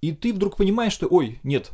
[0.00, 1.70] и ты вдруг понимаешь, что, ой, нет,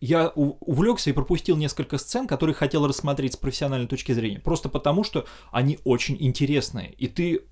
[0.00, 5.04] я увлекся и пропустил несколько сцен, которые хотел рассмотреть с профессиональной точки зрения, просто потому
[5.04, 7.42] что они очень интересные, и ты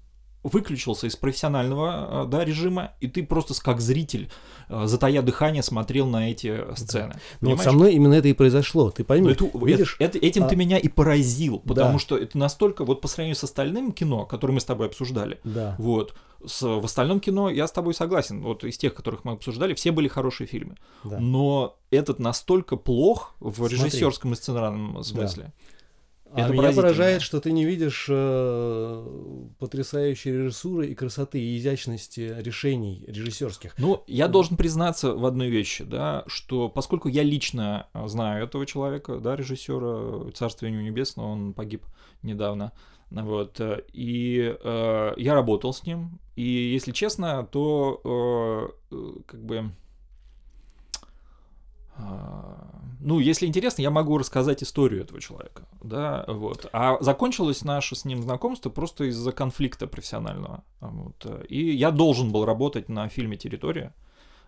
[0.44, 4.30] выключился из профессионального э, да, режима, и ты просто как зритель,
[4.68, 7.14] э, затая дыхание, смотрел на эти сцены.
[7.40, 8.90] Ну вот со мной именно это и произошло.
[8.90, 9.96] Ты пойми, это, видишь?
[9.98, 10.48] Это, этим а...
[10.48, 11.98] ты меня и поразил, потому да.
[11.98, 15.74] что это настолько, вот по сравнению с остальным кино, которое мы с тобой обсуждали, да.
[15.78, 16.14] вот,
[16.46, 18.42] с, в остальном кино я с тобой согласен.
[18.42, 20.76] Вот из тех, которых мы обсуждали, все были хорошие фильмы.
[21.02, 21.18] Да.
[21.18, 23.76] Но этот настолько плох в Смотри.
[23.76, 25.44] режиссерском и сценарном смысле.
[25.44, 25.73] Да.
[26.34, 29.06] Это а меня поражает, что ты не видишь э,
[29.58, 33.74] потрясающей режиссуры и красоты и изящности решений режиссерских.
[33.78, 39.18] Ну, я должен признаться в одной вещи, да, что поскольку я лично знаю этого человека,
[39.18, 41.84] да, режиссера Царствия Небесного, он погиб
[42.22, 42.72] недавно,
[43.10, 43.60] вот,
[43.92, 49.83] и э, я работал с ним, и если честно, то э, э как бы а,
[51.96, 56.68] ну, если интересно, я могу рассказать историю этого человека, да, вот.
[56.72, 61.26] А закончилось наше с ним знакомство просто из-за конфликта профессионального, вот.
[61.48, 63.94] И я должен был работать на фильме «Территория»,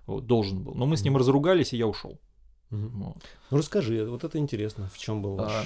[0.07, 2.19] вот, должен был, но мы с ним разругались, и я ушел.
[2.71, 2.89] Угу.
[2.95, 3.17] Вот.
[3.51, 5.53] Ну, расскажи, вот это интересно, в чем был ваш...
[5.53, 5.65] А,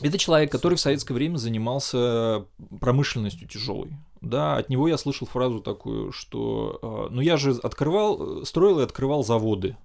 [0.00, 2.44] это человек, который в советское время занимался
[2.80, 3.96] промышленностью тяжелой.
[4.20, 8.84] Да, от него я слышал фразу такую, что а, ну я же открывал, строил и
[8.84, 9.76] открывал заводы,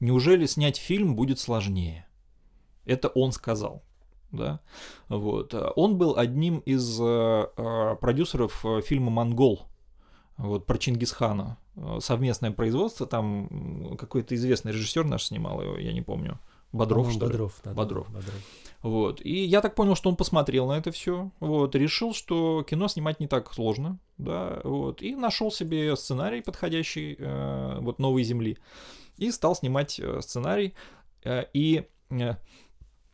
[0.00, 2.06] неужели снять фильм будет сложнее?
[2.84, 3.82] Это он сказал.
[4.32, 4.60] Да?
[5.08, 5.54] Вот.
[5.76, 7.04] Он был одним из э,
[7.56, 9.66] э продюсеров э, фильма «Монгол»,
[10.36, 11.58] вот, про Чингисхана.
[11.76, 16.38] Э, совместное производство, там какой-то известный режиссер наш снимал его, я не помню.
[16.72, 17.62] Бодров, что Бодров, ли?
[17.64, 18.06] Да, Бодров.
[18.10, 18.34] Бодров.
[18.82, 19.20] Вот.
[19.24, 23.20] И я так понял, что он посмотрел на это все, вот, решил, что кино снимать
[23.20, 28.58] не так сложно, да, вот, и нашел себе сценарий подходящий, э, вот, «Новой земли»
[29.20, 30.74] и стал снимать э, сценарий.
[31.22, 32.34] Э, и э,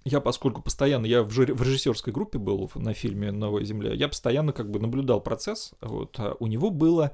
[0.04, 4.70] я, поскольку постоянно, я в, режиссерской группе был на фильме «Новая земля», я постоянно как
[4.70, 5.72] бы наблюдал процесс.
[5.80, 7.12] Вот, а у него было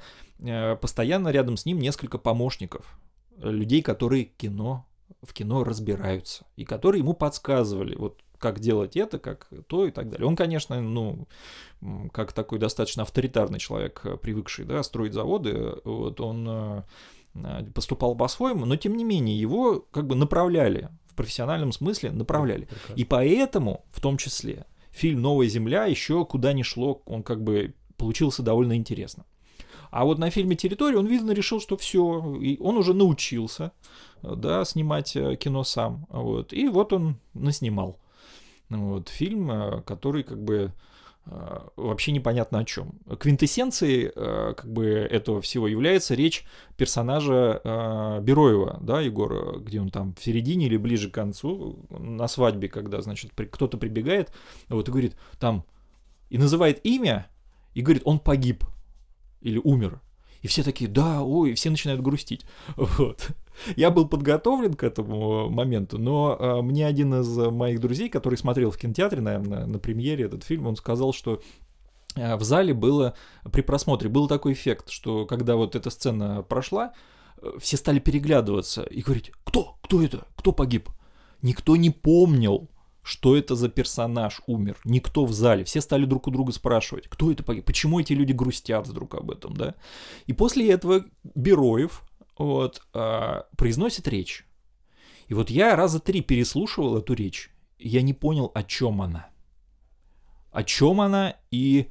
[0.81, 2.99] постоянно рядом с ним несколько помощников,
[3.39, 4.87] людей, которые кино,
[5.23, 10.11] в кино разбираются, и которые ему подсказывали, вот как делать это, как то и так
[10.11, 10.27] далее.
[10.27, 11.29] Он, конечно, ну,
[12.13, 16.85] как такой достаточно авторитарный человек, привыкший, да, строить заводы, вот он
[17.75, 22.65] поступал по-своему, но тем не менее его как бы направляли, в профессиональном смысле направляли.
[22.65, 22.95] Прекрасно.
[22.95, 27.75] И поэтому, в том числе, фильм «Новая земля» еще куда ни шло, он как бы
[27.97, 29.25] получился довольно интересно.
[29.91, 33.73] А вот на фильме «Территория» он, видно, решил, что все, и он уже научился,
[34.23, 37.99] да, снимать э, кино сам, вот, и вот он наснимал,
[38.71, 40.73] вот, фильм, э, который как бы
[41.25, 42.99] вообще непонятно о чем.
[43.19, 46.45] Квинтэссенцией э, как бы этого всего является речь
[46.77, 52.27] персонажа э, Бероева, да, Егора, где он там в середине или ближе к концу на
[52.27, 54.33] свадьбе, когда, значит, кто-то прибегает,
[54.69, 55.65] вот и говорит там
[56.29, 57.29] и называет имя
[57.75, 58.65] и говорит, он погиб
[59.43, 60.01] или умер.
[60.43, 62.45] И все такие, да, ой, все начинают грустить.
[62.77, 63.31] Вот.
[63.77, 68.71] Я был подготовлен к этому моменту, но э, мне один из моих друзей, который смотрел
[68.71, 71.41] в кинотеатре, наверное, на премьере этот фильм, он сказал, что
[72.17, 73.15] э, в зале было,
[73.53, 76.93] при просмотре был такой эффект, что когда вот эта сцена прошла,
[77.41, 80.89] э, все стали переглядываться и говорить, кто, кто это, кто погиб?
[81.43, 82.69] Никто не помнил,
[83.03, 84.79] что это за персонаж умер.
[84.85, 85.65] Никто в зале.
[85.65, 89.57] Все стали друг у друга спрашивать, кто это почему эти люди грустят вдруг об этом,
[89.57, 89.75] да.
[90.27, 92.03] И после этого Бероев
[92.39, 94.47] вот, а, произносит речь.
[95.29, 99.29] И вот я раза три переслушивал эту речь, и я не понял, о чем она.
[100.53, 101.89] О чем она и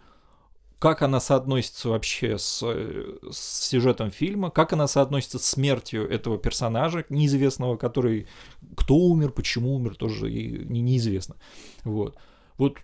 [0.82, 7.06] как она соотносится вообще с, с сюжетом фильма, как она соотносится с смертью этого персонажа
[7.10, 8.28] неизвестного, который
[8.76, 11.36] кто умер, почему умер, тоже и не, неизвестно.
[11.84, 12.17] Вот.
[12.58, 12.80] Вот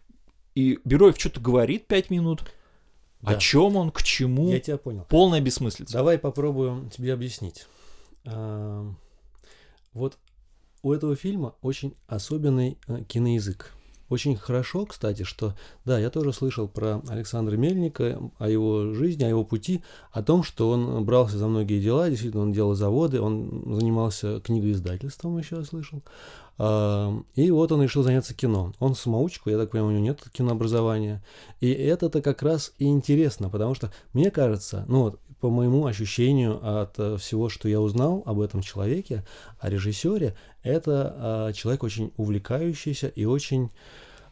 [0.53, 2.43] и Бероев что-то говорит пять минут,
[3.21, 3.31] да.
[3.31, 4.51] о чем он, к чему.
[4.51, 5.07] Я тебя понял.
[5.09, 5.93] Полная бессмыслица.
[5.93, 7.65] Давай попробуем тебе объяснить.
[8.23, 10.19] Вот
[10.83, 13.73] у этого фильма очень особенный э, киноязык.
[14.09, 19.29] Очень хорошо, кстати, что, да, я тоже слышал про Александра Мельника, о его жизни, о
[19.29, 23.75] его пути, о том, что он брался за многие дела, действительно, он делал заводы, он
[23.75, 26.01] занимался книгоиздательством, еще я слышал.
[27.35, 28.73] И вот он решил заняться кино.
[28.79, 31.23] Он самоучка, я так понимаю, у него нет кинообразования.
[31.59, 36.81] И это-то как раз и интересно, потому что, мне кажется, ну вот, по моему ощущению
[36.81, 39.25] от э, всего, что я узнал об этом человеке,
[39.59, 43.69] о режиссере, это а, человек очень увлекающийся и очень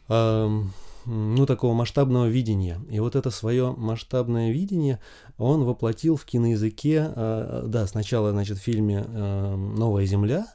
[0.08, 2.80] ну, такого масштабного видения.
[2.88, 5.00] И вот это свое масштабное видение
[5.36, 10.46] он воплотил в киноязыке, а, да, сначала, значит, в фильме «Новая земля»,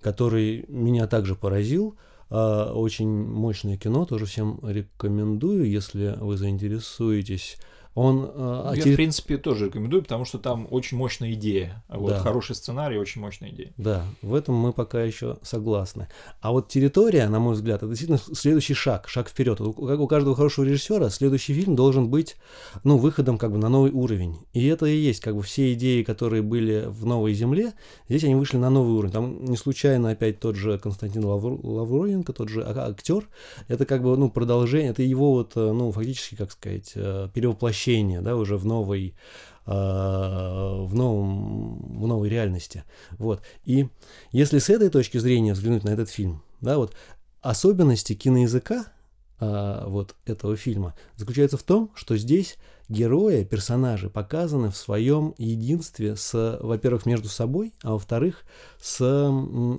[0.00, 1.96] который меня также поразил,
[2.34, 7.58] а, очень мощное кино, тоже всем рекомендую, если вы заинтересуетесь
[7.94, 11.84] он, э, Я, в принципе, тоже рекомендую, потому что там очень мощная идея.
[11.88, 12.18] Вот да.
[12.20, 13.72] хороший сценарий, очень мощная идея.
[13.76, 16.08] Да, в этом мы пока еще согласны.
[16.40, 19.58] А вот территория, на мой взгляд, это действительно следующий шаг, шаг вперед.
[19.58, 22.36] Как у каждого хорошего режиссера, следующий фильм должен быть,
[22.82, 24.38] ну, выходом как бы на новый уровень.
[24.54, 27.74] И это и есть как бы все идеи, которые были в Новой Земле,
[28.08, 29.12] здесь они вышли на новый уровень.
[29.12, 33.28] Там не случайно опять тот же Константин Лавроненко, тот же а, актер,
[33.68, 37.81] это как бы, ну, продолжение, это его вот, э, ну, фактически, как сказать, э, перевоплощение
[37.82, 39.14] воплощение, да, уже в новой,
[39.66, 42.84] э, в, новом, в новой реальности.
[43.18, 43.42] Вот.
[43.64, 43.88] И
[44.30, 46.94] если с этой точки зрения взглянуть на этот фильм, да, вот
[47.40, 48.86] особенности киноязыка
[49.40, 52.56] э, вот этого фильма заключаются в том, что здесь
[52.92, 58.44] герои, персонажи показаны в своем единстве с, во-первых, между собой, а во-вторых,
[58.80, 59.00] с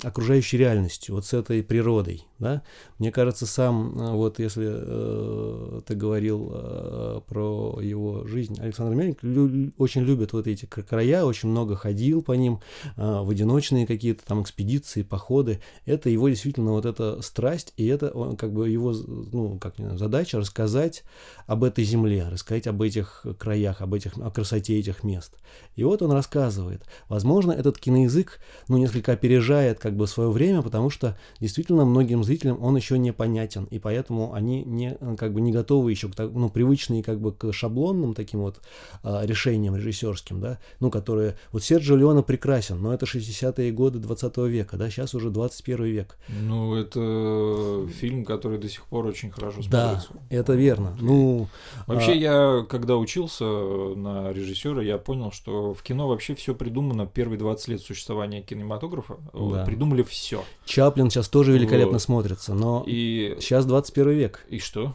[0.03, 2.61] окружающей реальностью, вот с этой природой, да.
[2.99, 9.19] Мне кажется, сам, э, вот если э, ты говорил э, про его жизнь, Александр Мельник
[9.21, 12.59] лю- очень любит вот эти края, очень много ходил по ним,
[12.97, 15.61] э, в одиночные какие-то там экспедиции, походы.
[15.85, 19.97] Это его действительно вот эта страсть, и это он, как бы его, ну, как знаю,
[19.97, 21.03] задача рассказать
[21.45, 23.02] об этой земле, рассказать об этих
[23.37, 25.33] краях, об этих, о красоте этих мест.
[25.75, 26.83] И вот он рассказывает.
[27.09, 32.63] Возможно, этот киноязык, ну, несколько опережает как бы свое время, потому что действительно многим зрителям
[32.63, 36.49] он еще не понятен, и поэтому они не, как бы не готовы еще к, ну,
[36.49, 38.61] привычные как бы к шаблонным таким вот
[39.03, 44.37] а, решениям режиссерским, да, ну, которые, вот Серджио Леона прекрасен, но это 60-е годы 20
[44.37, 46.17] века, да, сейчас уже 21 век.
[46.27, 50.07] Ну, это фильм, который до сих пор очень хорошо смотрится.
[50.11, 50.95] Да, это верно.
[50.99, 51.47] Ну,
[51.87, 52.15] Вообще, а...
[52.15, 57.05] я, когда учился на режиссера, я понял, что в кино вообще все придумано.
[57.05, 59.65] Первые 20 лет существования кинематографа да.
[59.65, 60.43] придумали все.
[60.65, 62.01] Чаплин сейчас тоже великолепно вот.
[62.01, 63.37] смотрится, но и...
[63.39, 64.45] сейчас 21 век.
[64.49, 64.93] И что?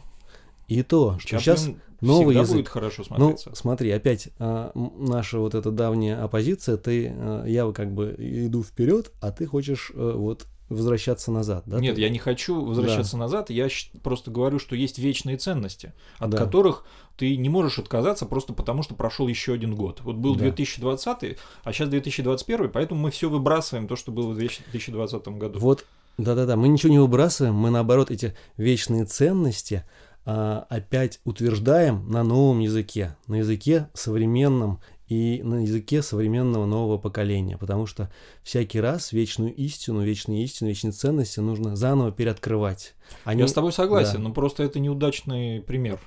[0.67, 1.69] И то, что Чаплин сейчас
[2.01, 2.57] новый язык.
[2.57, 3.49] будет хорошо ну, смотреться.
[3.49, 8.63] Ну, смотри, опять а, наша вот эта давняя оппозиция, ты, а, я как бы иду
[8.63, 11.79] вперед, а ты хочешь а, вот возвращаться назад, да?
[11.79, 12.01] Нет, ты...
[12.01, 13.19] я не хочу возвращаться да.
[13.19, 13.67] назад, я
[14.03, 16.37] просто говорю, что есть вечные ценности, от да.
[16.37, 16.85] которых
[17.17, 20.01] ты не можешь отказаться просто потому, что прошел еще один год.
[20.01, 20.41] Вот был да.
[20.41, 25.59] 2020, а сейчас 2021, поэтому мы все выбрасываем то, что было в 2020 году.
[25.59, 25.85] Вот,
[26.17, 29.83] да-да-да, мы ничего не выбрасываем, мы наоборот эти вечные ценности
[30.25, 34.79] а, опять утверждаем на новом языке, на языке современном
[35.09, 38.09] и на языке современного нового поколения, потому что
[38.43, 42.95] всякий раз вечную истину, вечные истины, вечные ценности нужно заново переоткрывать.
[43.23, 43.41] Они...
[43.41, 44.29] Я с тобой согласен, да.
[44.29, 45.99] но просто это неудачный пример.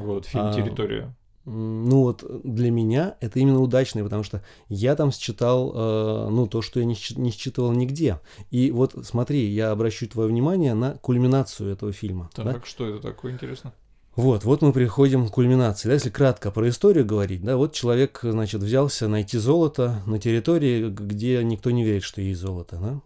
[0.00, 1.14] Вот, фильм а, «Территория».
[1.46, 6.60] Ну вот для меня это именно удачный, потому что я там считал, э, ну то,
[6.60, 8.20] что я не, не считывал нигде.
[8.50, 12.30] И вот смотри, я обращу твое внимание на кульминацию этого фильма.
[12.34, 12.60] Так, да?
[12.64, 13.72] что это такое интересно?
[14.16, 15.88] Вот, вот мы приходим к кульминации.
[15.88, 20.88] Да, если кратко про историю говорить, да, вот человек, значит, взялся найти золото на территории,
[20.88, 23.00] где никто не верит, что есть золото, да.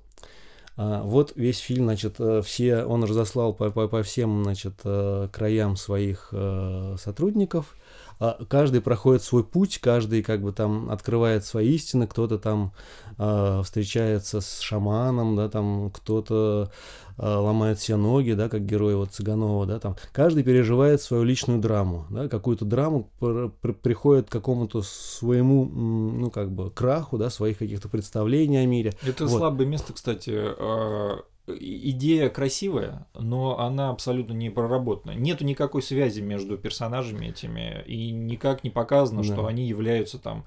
[0.76, 5.28] А, вот весь фильм, значит, э, все, он разослал по, по, по всем, значит, э,
[5.32, 7.76] краям своих э, сотрудников,
[8.48, 12.72] каждый проходит свой путь, каждый как бы там открывает свои истины, кто-то там
[13.18, 16.70] э, встречается с шаманом, да, там кто-то
[17.18, 21.60] э, ломает все ноги, да, как герой вот Цыганова, да, там каждый переживает свою личную
[21.60, 27.30] драму, да, какую-то драму при, при, приходит к какому-то своему, ну как бы краху, да,
[27.30, 28.94] своих каких-то представлений о мире.
[29.02, 29.38] Это вот.
[29.38, 31.24] слабое место, кстати.
[31.46, 35.12] Идея красивая, но она абсолютно не проработана.
[35.12, 39.32] Нету никакой связи между персонажами этими, и никак не показано, да.
[39.32, 40.46] что они являются там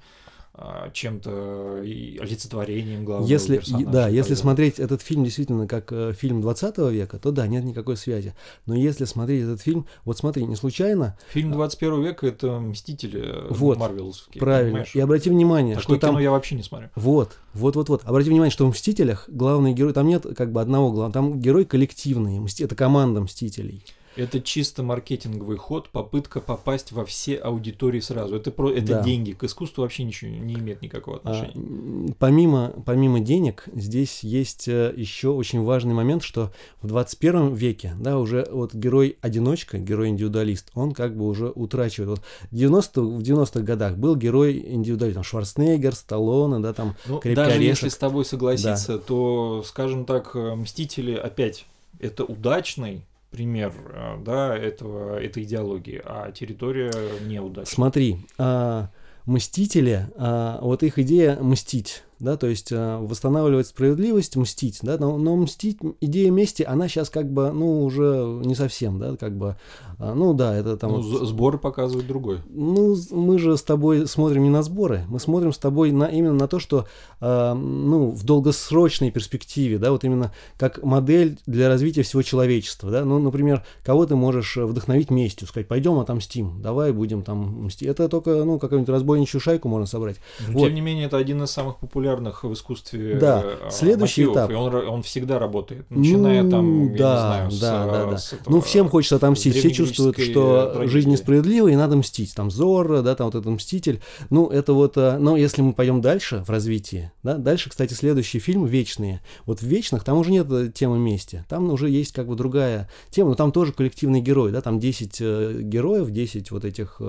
[0.92, 3.86] чем-то олицетворением главного если, персонажа.
[3.86, 7.96] Да, если смотреть этот фильм действительно как э, фильм 20 века, то да, нет никакой
[7.96, 8.34] связи.
[8.66, 11.16] Но если смотреть этот фильм, вот смотри, не случайно...
[11.28, 14.40] Фильм 21 века— это «Мстители» э, вот, марвеловские.
[14.40, 14.70] Правильно.
[14.70, 14.94] Понимаешь?
[14.94, 16.10] И обрати внимание, Такое что там...
[16.10, 16.88] кино я вообще не смотрю.
[16.96, 18.02] Вот, вот, вот, вот.
[18.04, 19.92] Обрати внимание, что в «Мстителях» главный герой...
[19.92, 23.84] Там нет как бы одного главного, там герой коллективный, это команда «Мстителей».
[24.18, 28.34] Это чисто маркетинговый ход, попытка попасть во все аудитории сразу.
[28.34, 29.02] Это, про, это да.
[29.02, 29.32] деньги.
[29.32, 32.10] К искусству вообще ничего не имеет никакого а, отношения.
[32.10, 36.50] А, помимо, помимо денег, здесь есть э, еще очень важный момент, что
[36.82, 42.10] в 21 веке, да, уже вот герой-одиночка, герой-индивидуалист, он как бы уже утрачивает.
[42.10, 47.68] Вот 90 в 90-х годах был герой-индивидуалист, там Шварценеггер, Сталлоне, да, там ну, Даже орешек.
[47.68, 48.98] если с тобой согласиться, да.
[48.98, 51.66] то, скажем так, э, Мстители опять
[52.00, 56.92] это удачный пример э, да, этого, этой идеологии, а территория
[57.26, 57.74] неудачная.
[57.74, 58.90] Смотри, а,
[59.26, 65.16] мстители, а, вот их идея мстить, да, то есть э, восстанавливать справедливость, мстить, да, но,
[65.18, 69.56] но мстить, идея мести, она сейчас как бы, ну, уже не совсем, да, как бы,
[69.98, 70.92] а, ну, да, это там...
[70.92, 72.40] Ну, вот, сборы показывают другой.
[72.48, 76.34] Ну, мы же с тобой смотрим не на сборы, мы смотрим с тобой на, именно
[76.34, 76.86] на то, что,
[77.20, 83.04] э, ну, в долгосрочной перспективе, да, вот именно как модель для развития всего человечества, да,
[83.04, 88.08] ну, например, кого ты можешь вдохновить местью, сказать, пойдем отомстим, давай будем там мстить, это
[88.08, 90.16] только, ну, какую-нибудь разбойничью шайку можно собрать.
[90.48, 90.66] Но, вот.
[90.66, 93.44] Тем не менее, это один из самых популярных популярных в искусстве да.
[93.70, 94.50] Следующий мотивов, этап.
[94.50, 98.10] и он, он всегда работает, начиная ну, там, да, я не знаю, да, с, да,
[98.10, 98.18] да.
[98.18, 100.92] с этого, Ну, всем хочется отомстить, все чувствуют, что трагедии.
[100.92, 102.34] жизнь несправедлива, и надо мстить.
[102.34, 104.00] Там Зор, да, там вот этот Мститель.
[104.30, 108.38] Ну, это вот, э, но если мы пойдем дальше в развитии, да, дальше, кстати, следующий
[108.38, 109.20] фильм «Вечные».
[109.44, 112.88] Вот в «Вечных» там уже нет э, темы мести, там уже есть как бы другая
[113.10, 117.00] тема, но там тоже коллективный герой, да, там 10 э, героев, 10 вот этих,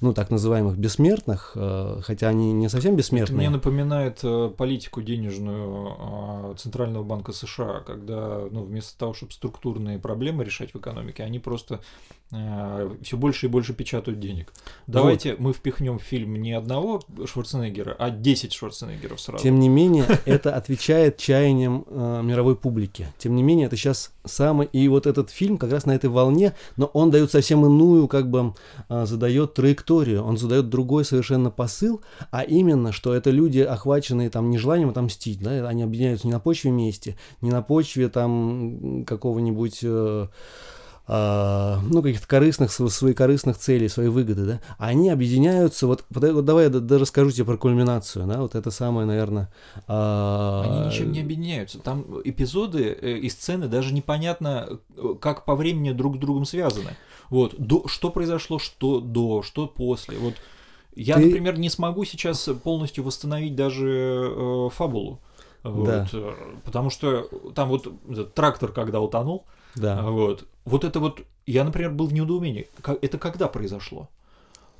[0.00, 1.56] ну, так называемых бессмертных,
[2.02, 3.34] хотя они не совсем бессмертные.
[3.34, 9.32] Это мне напоминает политику политику денежную а, Центрального банка США, когда ну, вместо того, чтобы
[9.32, 11.80] структурные проблемы решать в экономике, они просто
[12.32, 14.52] э, все больше и больше печатают денег.
[14.86, 15.40] Давайте вот.
[15.40, 19.42] мы впихнем в фильм не одного Шварценеггера, а 10 Шварценеггеров сразу.
[19.42, 23.06] Тем не менее, это отвечает чаяниям э, мировой публики.
[23.18, 24.68] Тем не менее, это сейчас самый...
[24.72, 28.30] И вот этот фильм как раз на этой волне, но он дает совсем иную, как
[28.30, 28.54] бы
[28.88, 32.00] э, задает траекторию, он задает другой совершенно посыл,
[32.30, 33.60] а именно, что это люди,
[34.10, 39.04] охваченные там нежеланием отомстить, да, они объединяются не на почве мести, не на почве там
[39.06, 39.80] какого-нибудь...
[39.82, 40.28] Э,
[41.12, 46.64] а, ну, каких-то корыстных, своих корыстных целей, свои выгоды, да, они объединяются, вот, вот давай
[46.64, 49.52] я даже расскажу тебе про кульминацию, да, вот это самое, наверное...
[49.88, 50.62] А...
[50.64, 55.90] Они ничем не объединяются, там эпизоды э, и сцены даже непонятно, э, как по времени
[55.90, 56.90] друг с другом связаны,
[57.28, 60.34] вот, до, что произошло, что до, что после, вот,
[60.94, 61.26] я, Ты...
[61.26, 65.20] например, не смогу сейчас полностью восстановить даже э, фабулу,
[65.62, 66.06] вот, да.
[66.12, 66.32] Э,
[66.64, 70.02] потому что там вот этот трактор, когда утонул, да.
[70.02, 70.46] Вот.
[70.64, 72.68] Вот это вот, я, например, был в недоумении.
[73.02, 74.08] Это когда произошло?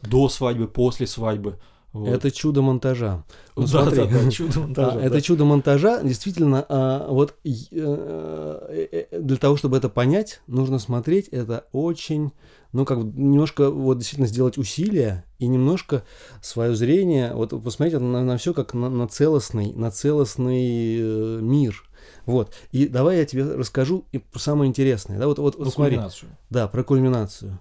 [0.03, 1.59] До свадьбы, после свадьбы?
[1.93, 2.09] Вот.
[2.09, 3.25] Это чудо монтажа.
[3.57, 4.93] Ну, да, смотри, да, да, чудо монтажа.
[4.93, 6.03] А, это чудо монтажа.
[6.03, 12.31] Действительно, а, вот э, э, для того, чтобы это понять, нужно смотреть это очень,
[12.73, 16.05] ну, как бы немножко вот действительно сделать усилия и немножко
[16.41, 21.83] свое зрение, вот посмотреть на, на все как на, на целостный, на целостный э, мир.
[22.27, 22.55] Вот.
[22.71, 25.19] И давай я тебе расскажу и самое интересное.
[25.19, 25.97] Да, вот, вот, про вот смотри.
[25.97, 26.31] кульминацию.
[26.49, 27.59] Да, про кульминацию.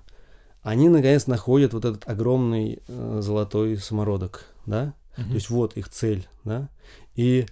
[0.62, 4.94] Они наконец находят вот этот огромный э, золотой самородок, да?
[5.18, 5.28] Угу.
[5.28, 6.70] То есть вот их цель, да?
[7.16, 7.46] И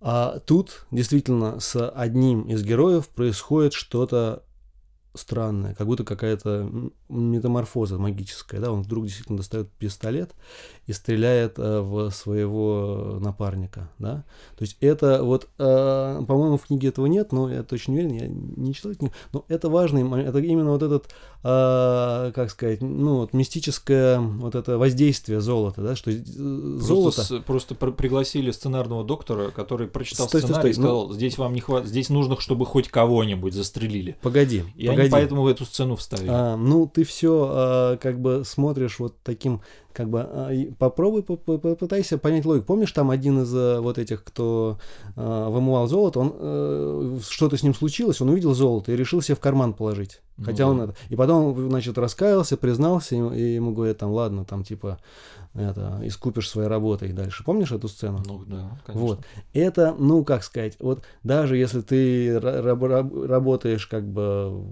[0.00, 4.44] а тут действительно с одним из героев происходит что-то
[5.14, 10.34] странное, как будто какая-то метаморфоза магическая, да, он вдруг действительно достает пистолет
[10.86, 14.24] и стреляет э, в своего напарника, да,
[14.56, 18.14] то есть это вот, э, по-моему, в книге этого нет, но я точно не уверен,
[18.14, 21.06] я не читал книгу, но это важный момент, это именно вот этот,
[21.42, 27.16] э, как сказать, ну, вот мистическое вот это воздействие золота, да, что золото...
[27.18, 31.14] Просто, просто пригласили сценарного доктора, который прочитал стой, сценарий стой, стой, и сказал, ну...
[31.14, 34.16] здесь вам не хватит, здесь нужно, чтобы хоть кого-нибудь застрелили.
[34.22, 35.02] Погоди, и погоди.
[35.02, 36.28] они поэтому в эту сцену вставили.
[36.30, 39.60] А, ну, ты все а, как бы смотришь вот таким
[39.92, 42.66] как бы а, попробуй попытайся понять логику.
[42.66, 44.78] Помнишь, там один из э, вот этих, кто
[45.14, 49.36] э, вымывал золото, он э, что-то с ним случилось, он увидел золото и решил себе
[49.36, 50.20] в карман положить.
[50.42, 50.94] Хотя ну, он это.
[51.08, 54.98] И потом, значит, раскаялся, признался, и ему говорят, там, ладно, там, типа,
[55.60, 57.44] это, искупишь своей работой дальше.
[57.44, 58.22] Помнишь эту сцену?
[58.26, 59.06] Ну, да, конечно.
[59.06, 59.20] Вот.
[59.52, 64.64] Это, ну, как сказать, вот даже если ты раб работаешь как бы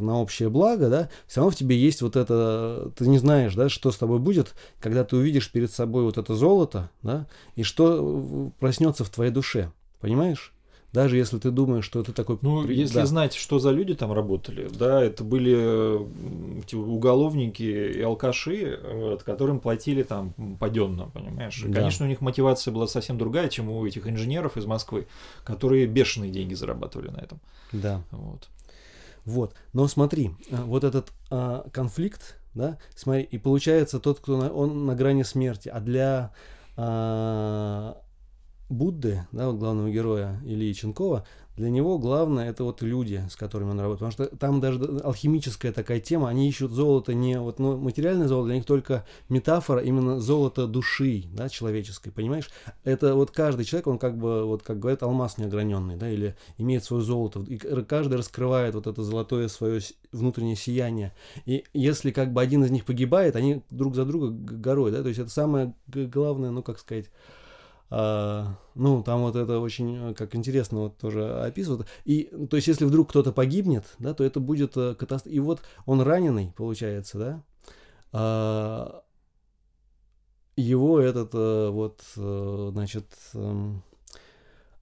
[0.00, 3.68] на общее благо, да, все равно в тебе есть вот это, ты не знаешь, да,
[3.68, 7.26] что с тобой будет, когда ты увидишь перед собой вот это золото, да,
[7.56, 9.70] и что проснется в твоей душе,
[10.00, 10.53] понимаешь?
[10.94, 12.38] Даже если ты думаешь, что это такой...
[12.40, 13.06] Ну, если да.
[13.06, 15.98] знать, что за люди там работали, да, это были
[16.66, 21.60] типа, уголовники и алкаши, вот, которым платили там паденно, понимаешь?
[21.66, 21.80] Да.
[21.80, 25.08] Конечно, у них мотивация была совсем другая, чем у этих инженеров из Москвы,
[25.42, 27.40] которые бешеные деньги зарабатывали на этом.
[27.72, 28.00] Да.
[28.12, 28.48] Вот.
[29.24, 29.52] Вот.
[29.72, 34.86] Но смотри, а, вот этот а, конфликт, да, смотри, и получается тот, кто на, он
[34.86, 36.30] на грани смерти, а для
[36.76, 37.96] а,
[38.74, 41.24] Будды, да, вот главного героя Ильи Ченкова,
[41.56, 44.14] для него главное это вот люди, с которыми он работает.
[44.14, 48.46] Потому что там даже алхимическая такая тема, они ищут золото не вот ну, материальное золото,
[48.46, 52.50] для них только метафора именно золото души, да, человеческой, понимаешь?
[52.82, 56.82] Это вот каждый человек, он как бы, вот как говорят, алмаз неограненный, да, или имеет
[56.82, 57.40] свое золото.
[57.46, 61.12] И каждый раскрывает вот это золотое свое внутреннее сияние.
[61.46, 65.08] И если как бы один из них погибает, они друг за друга горой, да, то
[65.08, 67.06] есть это самое главное, ну, как сказать,
[67.90, 71.86] ну, там вот это очень, э, как интересно, вот тоже описывают.
[72.04, 75.34] И, то есть, если вдруг кто-то погибнет, да, то это будет э, катастрофа.
[75.34, 77.42] И вот он раненый, получается, да,
[78.12, 79.02] а,
[80.56, 83.82] его этот, э, вот, значит, эм,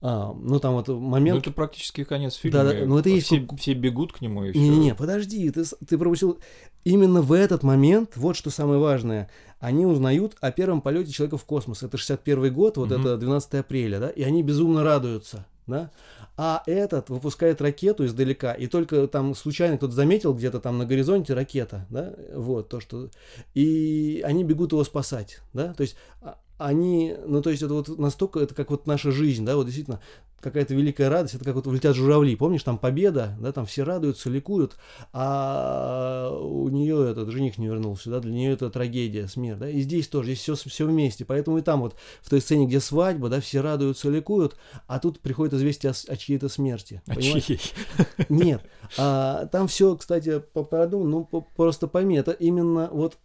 [0.05, 1.35] а, ну там вот момент...
[1.35, 2.63] Ну это практически конец фильма.
[2.63, 4.59] Да, да, ну это и все, все бегут к нему и все.
[4.59, 6.39] Не-не-не, подожди, ты, ты пропустил...
[6.83, 9.29] Именно в этот момент, вот что самое важное,
[9.61, 11.83] они узнают о первом полете человека в космос.
[11.83, 12.99] Это 61 год, вот угу.
[12.99, 15.89] это 12 апреля, да, и они безумно радуются, да.
[16.35, 21.33] А этот выпускает ракету издалека, и только там случайно кто-то заметил где-то там на горизонте
[21.33, 23.07] ракета, да, вот то, что...
[23.53, 27.99] И они бегут его спасать, да, то есть а, они, ну то есть это вот
[27.99, 29.99] настолько, это как вот наша жизнь, да, вот действительно
[30.39, 34.29] какая-то великая радость, это как вот летят журавли, помнишь, там победа, да, там все радуются,
[34.29, 34.75] ликуют,
[35.11, 39.81] а у нее этот жених не вернулся, да, для нее это трагедия, смерть, да, и
[39.81, 43.27] здесь тоже, здесь все, все вместе, поэтому и там вот в той сцене, где свадьба,
[43.27, 44.55] да, все радуются, ликуют,
[44.87, 47.01] а тут приходит известие о, о чьей-то смерти.
[47.07, 47.59] О чьей?
[48.29, 48.61] Нет,
[48.97, 53.17] а, там все, кстати, по продумано, ну, просто пойми, это именно вот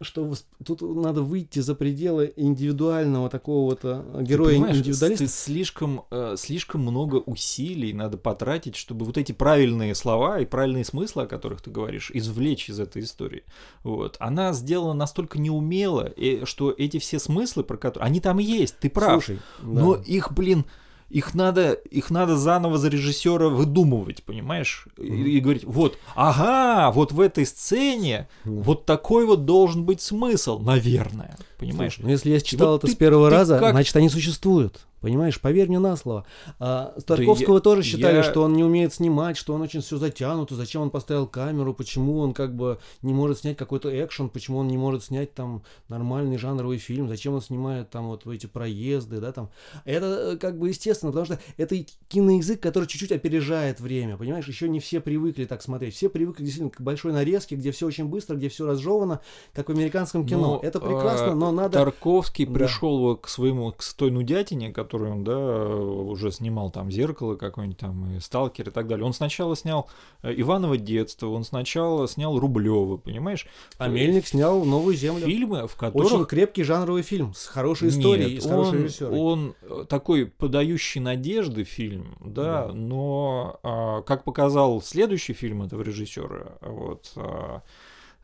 [0.00, 0.34] что
[0.64, 5.24] тут надо выйти за пределы индивидуального такого вот э, героя индивидуалиста.
[5.24, 10.84] Ты слишком, э, слишком много усилий надо потратить, чтобы вот эти правильные слова и правильные
[10.84, 13.44] смыслы, о которых ты говоришь, извлечь из этой истории.
[13.82, 14.16] Вот.
[14.18, 16.12] Она сделана настолько неумело,
[16.44, 18.06] что эти все смыслы, про которые...
[18.06, 19.24] Они там есть, ты прав.
[19.24, 20.02] Слушай, но да.
[20.02, 20.64] их, блин,
[21.10, 24.86] их надо, их надо заново за режиссера выдумывать, понимаешь?
[24.96, 30.60] И, и говорить, вот, ага, вот в этой сцене вот такой вот должен быть смысл,
[30.60, 31.94] наверное, понимаешь?
[31.94, 33.72] Слушай, ну если я читал вот это ты, с первого раза, как...
[33.72, 34.86] значит они существуют.
[35.00, 36.26] Понимаешь, поверь мне на слово.
[36.58, 38.22] А, Тарковского да тоже считали, я...
[38.22, 42.18] что он не умеет снимать, что он очень все затянут, зачем он поставил камеру, почему
[42.18, 46.36] он как бы не может снять какой-то экшен, почему он не может снять там нормальный
[46.36, 49.50] жанровый фильм, зачем он снимает там вот эти проезды, да, там.
[49.84, 51.76] Это э, как бы естественно, потому что это
[52.08, 56.70] киноязык, который чуть-чуть опережает время, понимаешь, еще не все привыкли так смотреть, все привыкли действительно
[56.70, 59.20] к большой нарезке, где все очень быстро, где все разжевано,
[59.54, 60.40] как в американском кино.
[60.40, 61.78] Но, это прекрасно, но надо...
[61.78, 62.52] Тарковский да.
[62.52, 68.16] пришел к своему, к той нудятине, который он, да, уже снимал там «Зеркало» какое-нибудь там,
[68.16, 69.06] и «Сталкер» и так далее.
[69.06, 69.88] Он сначала снял
[70.22, 73.46] э, «Иваново детство», он сначала снял «Рублева», понимаешь?
[73.78, 75.24] А Мельник снял «Новую землю».
[75.26, 76.12] Фильмы, в которых...
[76.12, 79.18] Очень крепкий жанровый фильм, с хорошей историей Нет, и с хорошей он, режиссерой.
[79.18, 82.72] он э, такой подающий надежды фильм, да, да.
[82.72, 87.62] но, а, как показал следующий фильм этого режиссера, вот, а,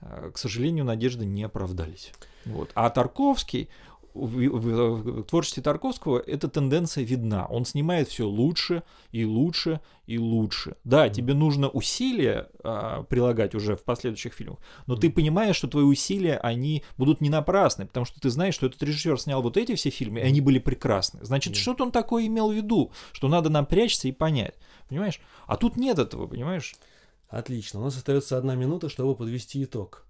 [0.01, 2.13] а, к сожалению, надежды не оправдались.
[2.45, 2.71] Вот.
[2.75, 3.69] А Тарковский,
[4.17, 7.47] в, творчестве Тарковского эта тенденция видна.
[7.47, 10.77] Он снимает все лучше и лучше и лучше.
[10.85, 11.13] Да, mm-hmm.
[11.13, 15.01] тебе нужно усилия а, прилагать уже в последующих фильмах, но mm-hmm.
[15.01, 18.83] ты понимаешь, что твои усилия, они будут не напрасны, потому что ты знаешь, что этот
[18.83, 21.25] режиссер снял вот эти все фильмы, и они были прекрасны.
[21.25, 21.57] Значит, mm-hmm.
[21.57, 24.55] что-то он такое имел в виду, что надо напрячься и понять.
[24.89, 25.21] Понимаешь?
[25.47, 26.77] А тут нет этого, понимаешь?
[27.29, 27.81] Отлично.
[27.81, 30.07] У нас остается одна минута, чтобы подвести итог.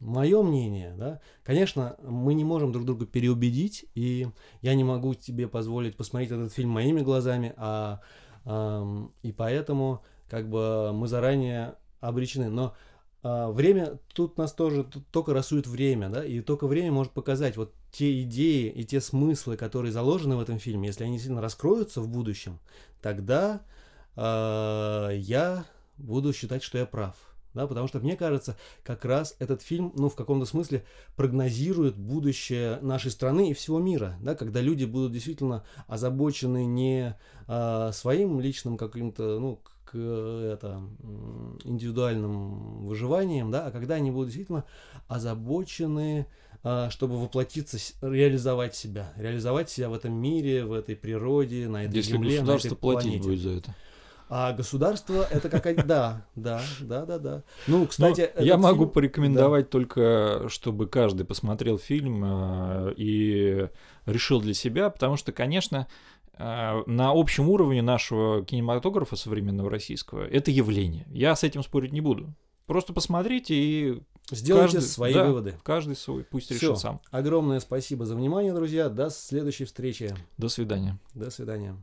[0.00, 4.28] Мое мнение, да, конечно, мы не можем друг друга переубедить, и
[4.62, 8.00] я не могу тебе позволить посмотреть этот фильм моими глазами, а,
[8.46, 12.48] а и поэтому как бы мы заранее обречены.
[12.48, 12.74] Но
[13.22, 17.58] а, время, тут нас тоже тут только рисует время, да, и только время может показать
[17.58, 22.00] вот те идеи и те смыслы, которые заложены в этом фильме, если они сильно раскроются
[22.00, 22.58] в будущем,
[23.02, 23.60] тогда
[24.16, 25.66] э, я
[25.98, 27.16] буду считать, что я прав.
[27.54, 30.84] Да, потому что мне кажется, как раз этот фильм, ну, в каком-то смысле
[31.16, 37.16] прогнозирует будущее нашей страны и всего мира, да, когда люди будут действительно озабочены не
[37.48, 40.80] а, своим личным каким-то, ну, к это,
[41.64, 44.64] индивидуальным выживанием, да, а когда они будут действительно
[45.08, 46.26] озабочены,
[46.62, 51.96] а, чтобы воплотиться, реализовать себя, реализовать себя в этом мире, в этой природе, на этой
[51.96, 53.28] Если земле, на этой платить планете.
[53.28, 53.74] будет за это.
[54.32, 57.42] А государство это какая да, да, да, да, да.
[57.66, 63.68] Ну, кстати, Но я могу фильм- порекомендовать только, чтобы каждый посмотрел фильм э, и
[64.06, 65.88] решил для себя, потому что, конечно,
[66.38, 71.06] э, на общем уровне нашего кинематографа современного российского это явление.
[71.10, 72.32] Я с этим спорить не буду.
[72.66, 74.36] Просто посмотрите и да.
[74.36, 75.54] сделайте каждый- свои да, выводы.
[75.64, 76.54] каждый свой, пусть Всё.
[76.54, 77.00] решит сам.
[77.10, 78.88] Огромное спасибо за внимание, друзья.
[78.88, 80.14] До следующей встречи.
[80.38, 81.00] До свидания.
[81.14, 81.74] До свидания.